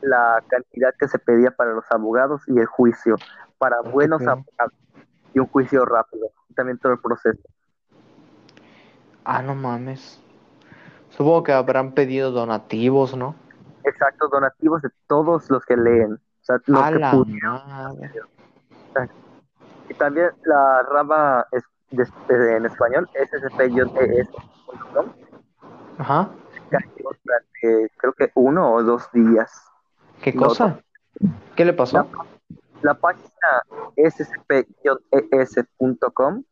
[0.00, 3.16] la cantidad que se pedía para los abogados y el juicio,
[3.58, 4.30] para buenos pedo.
[4.30, 4.74] abogados
[5.34, 6.30] y un juicio rápido.
[6.54, 7.42] También todo el proceso.
[9.24, 10.20] Ah, no mames.
[11.18, 13.34] Supongo que habrán pedido donativos, ¿no?
[13.82, 16.12] Exacto, donativos de todos los que leen.
[16.14, 18.12] O sea, los A que la madre.
[19.88, 25.06] Y también la rama es, de- de- en español, ssp-es.com,
[25.98, 26.28] Ajá.
[26.70, 29.50] cayó durante creo que uno o dos días.
[30.22, 30.78] ¿Qué No, cosa?
[31.56, 32.06] ¿Qué le pasó?
[32.82, 33.62] La página
[35.16, 36.44] ssp-es.com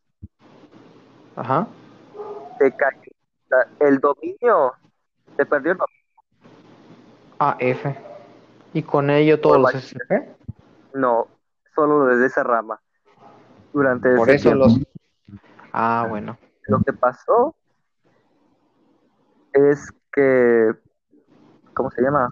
[1.36, 1.68] Ajá.
[2.58, 3.05] se cayó.
[3.48, 4.72] Sea, El dominio
[5.36, 5.96] se perdió el dominio.
[7.38, 7.96] Ah, F.
[8.72, 10.36] ¿Y con ello todos los SCP?
[10.94, 11.28] No,
[11.74, 12.80] solo desde esa rama.
[13.72, 14.66] durante Por ese eso tiempo.
[14.66, 14.80] los.
[15.72, 16.38] Ah, bueno.
[16.68, 17.54] Lo que pasó
[19.52, 20.72] es que,
[21.74, 22.30] ¿cómo se llama?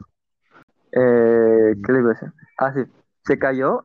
[0.92, 2.32] Eh, ¿qué le iba a decir?
[2.58, 2.84] Ah, sí,
[3.24, 3.84] se cayó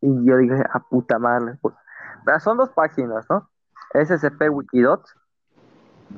[0.00, 1.56] y yo dije, a puta madre.
[1.60, 1.74] Pues,
[2.40, 3.48] son dos páginas, ¿no?
[3.94, 5.00] SCP guion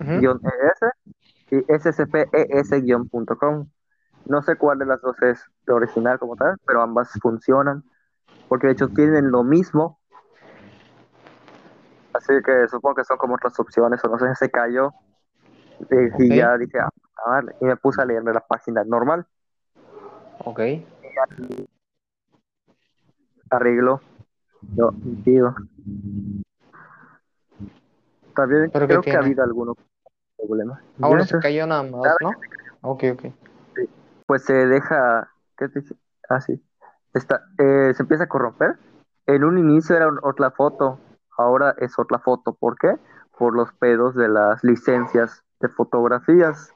[0.00, 0.32] ES
[1.50, 3.66] y scpes-com.
[4.26, 7.84] No sé cuál de las dos es la original como tal, pero ambas funcionan,
[8.48, 10.00] porque de hecho tienen lo mismo.
[12.14, 14.94] Así que supongo que son como otras opciones, o no sé, se cayó.
[16.18, 16.88] Y, ya dije, ah,
[17.26, 19.26] madre", y me puse a leerme la página normal,
[20.38, 20.60] Ok.
[23.50, 24.00] arreglo.
[24.76, 24.92] No,
[25.24, 25.54] tío.
[28.34, 29.76] También ¿Pero qué creo que ha habido algunos
[30.36, 30.82] problemas.
[31.00, 32.30] Ahora Ya se cayó nada más, ¿no?
[32.82, 33.24] Ok, ok.
[34.26, 35.94] pues se deja, ¿qué te dice?
[36.28, 36.60] Ah, sí.
[37.14, 38.76] Está, eh, se empieza a corromper.
[39.26, 40.98] En un inicio era otra foto,
[41.38, 42.54] ahora es otra foto.
[42.54, 42.96] ¿Por qué?
[43.38, 46.74] Por los pedos de las licencias de fotografías.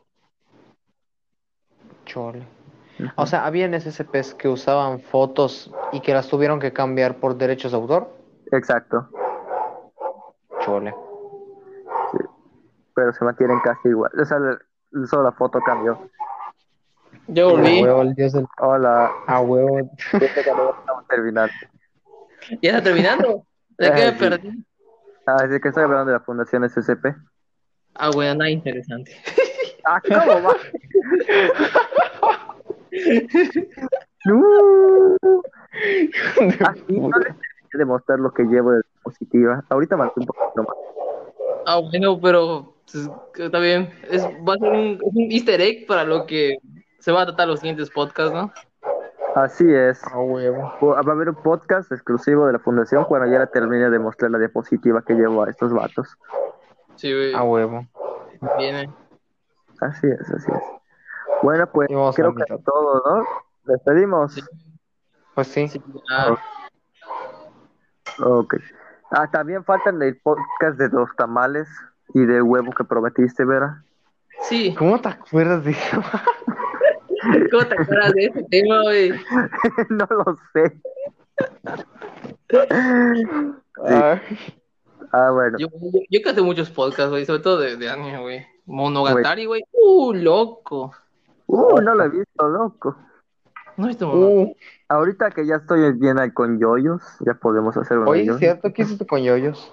[2.06, 2.46] Chole.
[3.16, 7.72] O sea, habían SCPs que usaban fotos y que las tuvieron que cambiar por derechos
[7.72, 8.08] de autor.
[8.50, 9.08] Exacto,
[10.60, 10.94] Chole.
[12.98, 14.10] Pero se mantienen casi igual.
[14.20, 14.38] O sea,
[15.06, 16.10] solo la foto cambió.
[17.28, 17.80] Yo A volví.
[17.80, 18.44] huevo, el dios del.
[18.58, 19.78] Hola, A huevo.
[20.20, 21.52] este estamos terminando.
[22.60, 23.44] ¿Ya está terminando?
[23.78, 24.64] ¿De qué Ah, me perdí?
[25.28, 27.14] Ah, así que estoy hablando de la Fundación SCP.
[27.94, 29.12] Ah, bueno, nada interesante.
[29.90, 30.54] Ah, ¿cómo va?
[34.26, 34.42] no.
[36.66, 39.64] Así no les terminé de mostrar lo que llevo de diapositiva.
[39.70, 40.76] Ahorita marqué un poquito más.
[41.64, 43.90] Ah, bueno, pero pues, está bien.
[44.10, 46.58] Es, va a ser un, un easter egg para lo que
[46.98, 48.52] se va a tratar los siguientes podcasts, ¿no?
[49.34, 50.02] Así es.
[50.04, 50.74] A huevo.
[50.82, 54.30] Va a haber un podcast exclusivo de la Fundación cuando ya la termine de mostrar
[54.30, 56.16] la diapositiva que llevo a estos vatos.
[56.96, 57.34] Sí, güey.
[57.34, 57.86] A huevo.
[58.58, 58.90] Viene.
[59.80, 60.62] Así es, así es.
[61.42, 63.24] Bueno, pues creo que es todo, ¿no?
[63.64, 64.34] Despedimos.
[64.34, 64.42] Sí.
[65.34, 65.68] Pues sí.
[65.68, 66.36] Sí, ah,
[68.20, 68.56] Ok.
[69.10, 71.68] Ah, también faltan el podcast de los tamales
[72.14, 73.82] y de huevo que prometiste, Vera.
[74.42, 74.74] sí.
[74.78, 76.02] ¿Cómo te acuerdas de eso?
[77.50, 79.10] ¿Cómo te acuerdas de ese tema, güey?
[79.90, 80.80] no lo sé.
[83.84, 84.20] Ay,
[85.10, 85.56] Ah, bueno.
[85.58, 88.46] Yo, yo, yo canté muchos podcasts, güey, sobre todo de, de anime, güey.
[88.66, 89.62] Monogatari, güey.
[89.72, 90.92] Uh, loco.
[91.46, 92.94] Uh, no lo he visto, loco.
[93.78, 94.42] No he visto Monogatari.
[94.50, 94.54] uh,
[94.90, 98.40] Ahorita que ya estoy bien ahí con yoyos, ya podemos hacer de Oye, ¿es yoyos.
[98.40, 99.72] cierto que hiciste con yoyos?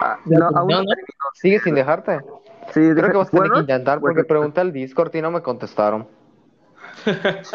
[0.00, 0.84] Ah, no, aún no ¿no?
[1.34, 2.20] Sigue sin dejarte.
[2.72, 5.14] Sí, Creo dije- que vas a tener bueno, que intentar porque bueno, pregunté al Discord
[5.14, 6.08] y no me contestaron.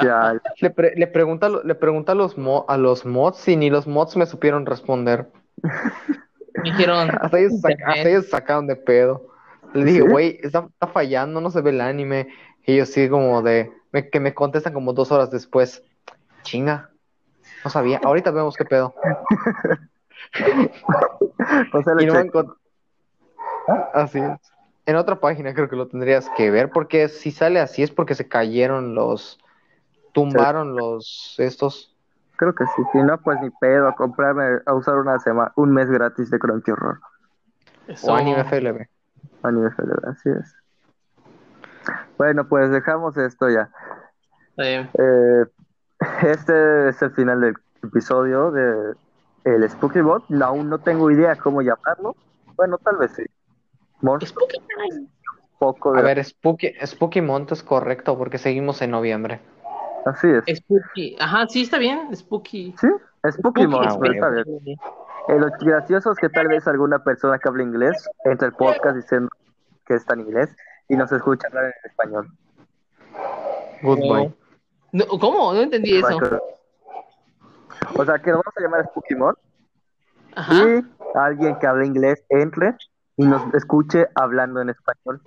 [0.01, 3.47] ya, Le, pre- le pregunté, a lo- le pregunté a, los mo- a los mods
[3.47, 5.27] y ni los mods me supieron responder.
[5.61, 7.09] Me dijeron.
[7.19, 7.53] Hasta ellos,
[7.85, 9.27] hasta ellos sacaron de pedo.
[9.73, 10.07] Le dije, ¿Sí?
[10.07, 12.27] güey, está, está fallando, no se ve el anime.
[12.65, 15.83] Y ellos sí como de, me- que me contestan como dos horas después.
[16.43, 16.89] Chinga,
[17.63, 17.99] no sabía.
[18.03, 18.93] Ahorita vemos qué pedo.
[21.73, 22.55] o sea, Y no encont-
[23.93, 24.31] Así es.
[24.85, 28.15] En otra página creo que lo tendrías que ver porque si sale así es porque
[28.15, 29.39] se cayeron los,
[30.11, 31.95] tumbaron los estos.
[32.35, 32.81] creo que sí.
[32.91, 36.39] Si no, pues ni pedo a comprarme, a usar una semana, un mes gratis de
[36.39, 36.99] Crunchyroll.
[37.87, 38.11] Eso.
[38.11, 38.87] O anime FLB.
[39.43, 40.55] A nivel federal, así es.
[42.17, 43.69] Bueno, pues dejamos esto ya.
[44.57, 45.45] Eh,
[46.23, 48.95] este es el final del episodio de
[49.43, 50.23] el Spooky Bot.
[50.29, 52.15] No, aún no tengo idea cómo llamarlo.
[52.55, 53.23] Bueno, tal vez sí.
[54.25, 55.07] Spooky Time.
[55.59, 59.39] poco A ver, Spooky, Spooky Month es correcto porque seguimos en noviembre.
[60.05, 60.57] Así es.
[60.57, 61.15] Spooky.
[61.19, 62.15] Ajá, sí, está bien.
[62.15, 62.73] Spooky.
[62.79, 62.87] Sí,
[63.31, 64.77] Spooky Month, ah, pero está bien.
[65.27, 68.95] Eh, lo gracioso es que tal vez alguna persona que habla inglés entre el podcast
[68.95, 69.29] diciendo
[69.85, 70.55] que está en inglés
[70.89, 72.27] y nos escucha hablar en español.
[73.83, 74.33] Goodbye.
[74.91, 75.53] No, ¿Cómo?
[75.53, 76.19] No entendí eso.
[77.95, 79.37] O sea, que lo vamos a llamar Spooky Month
[80.35, 80.53] Ajá.
[80.55, 80.85] y
[81.15, 82.75] alguien que habla inglés entre
[83.17, 85.21] y nos escuche hablando en español.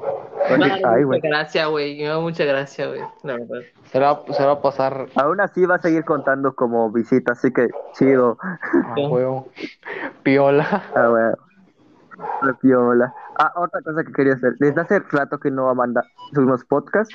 [0.49, 1.21] Me Oye, da ay, mucha güey.
[1.21, 1.99] gracia, güey.
[1.99, 3.01] Me da mucha gracia, güey.
[3.23, 3.61] La verdad.
[3.93, 7.53] Se va, se va a pasar Aún así va a seguir contando como visita, así
[7.53, 8.37] que chido.
[8.43, 9.49] a huevo.
[10.23, 10.83] Piola.
[10.95, 11.37] Ah, bueno.
[12.43, 13.15] La piola.
[13.39, 14.55] Ah, otra cosa que quería hacer.
[14.59, 17.11] Desde hace rato que no manda, subimos podcast.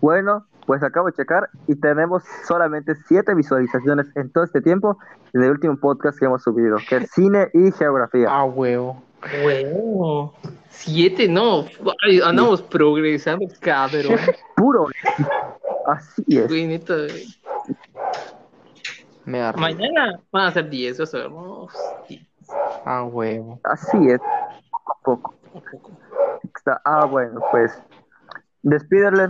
[0.00, 4.98] Bueno, pues acabo de checar y tenemos solamente siete visualizaciones en todo este tiempo
[5.32, 8.28] del último podcast que hemos subido, que es cine y geografía.
[8.30, 9.02] A huevo.
[9.42, 10.32] Bueno.
[10.68, 11.64] Siete, no.
[12.04, 14.18] Ay, andamos progresando, cabrón.
[14.56, 14.88] Puro.
[15.86, 16.48] Así es.
[16.48, 16.94] Güey, neta.
[16.94, 17.26] güey.
[19.24, 19.52] Me.
[19.54, 21.68] Mañana van a ser diez, eso, hermano.
[22.06, 22.26] Sí.
[22.84, 23.58] Ah, huevo.
[23.64, 24.20] Así es,
[25.02, 25.90] poco a poco.
[26.54, 27.72] Está- ah, bueno, pues
[28.62, 29.28] despídele.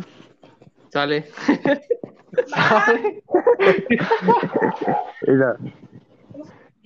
[0.96, 1.28] Sale.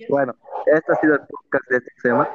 [0.09, 0.35] Bueno,
[0.65, 2.29] este ha sido el podcast de esta semana.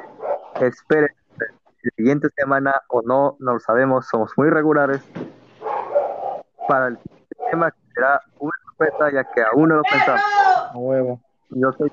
[0.60, 5.02] Esperen la siguiente semana o no, no lo sabemos, somos muy regulares.
[6.68, 6.98] Para el
[7.50, 10.22] tema que será una sorpresa, ya que aún no lo pensamos.
[10.70, 11.20] A huevo.
[11.50, 11.92] Yo soy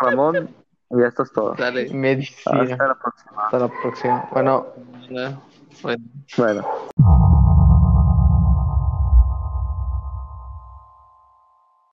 [0.00, 0.54] Ramón
[0.90, 1.56] y esto es todo.
[1.56, 1.92] Sale.
[1.92, 2.62] Medicina.
[2.62, 3.44] Hasta la próxima.
[3.44, 4.28] Hasta la próxima.
[4.30, 4.66] Bueno.
[5.10, 5.42] Bueno.
[6.36, 6.64] Bueno.